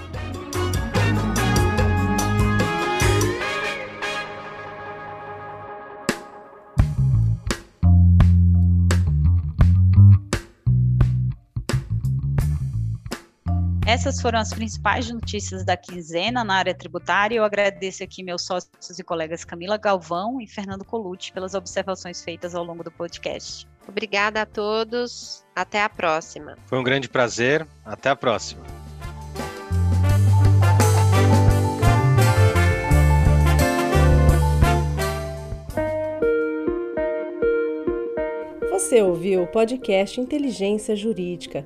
Essas 13.88 14.20
foram 14.20 14.38
as 14.38 14.54
principais 14.54 15.10
notícias 15.10 15.64
da 15.64 15.78
quinzena 15.78 16.44
na 16.44 16.56
área 16.56 16.76
tributária. 16.76 17.38
Eu 17.38 17.46
agradeço 17.46 18.04
aqui 18.04 18.22
meus 18.22 18.42
sócios 18.42 19.00
e 19.00 19.02
colegas 19.02 19.46
Camila 19.46 19.78
Galvão 19.78 20.42
e 20.42 20.46
Fernando 20.46 20.84
Colucci 20.84 21.32
pelas 21.32 21.54
observações 21.54 22.22
feitas 22.22 22.54
ao 22.54 22.66
longo 22.66 22.84
do 22.84 22.92
podcast. 22.92 23.66
Obrigada 23.88 24.42
a 24.42 24.46
todos. 24.46 25.46
Até 25.56 25.82
a 25.82 25.88
próxima. 25.88 26.58
Foi 26.66 26.78
um 26.78 26.84
grande 26.84 27.08
prazer. 27.08 27.66
Até 27.86 28.10
a 28.10 28.16
próxima. 28.18 28.62
Você 38.70 39.02
ouviu 39.02 39.44
o 39.44 39.48
podcast 39.48 40.20
Inteligência 40.20 40.94
Jurídica 40.94 41.66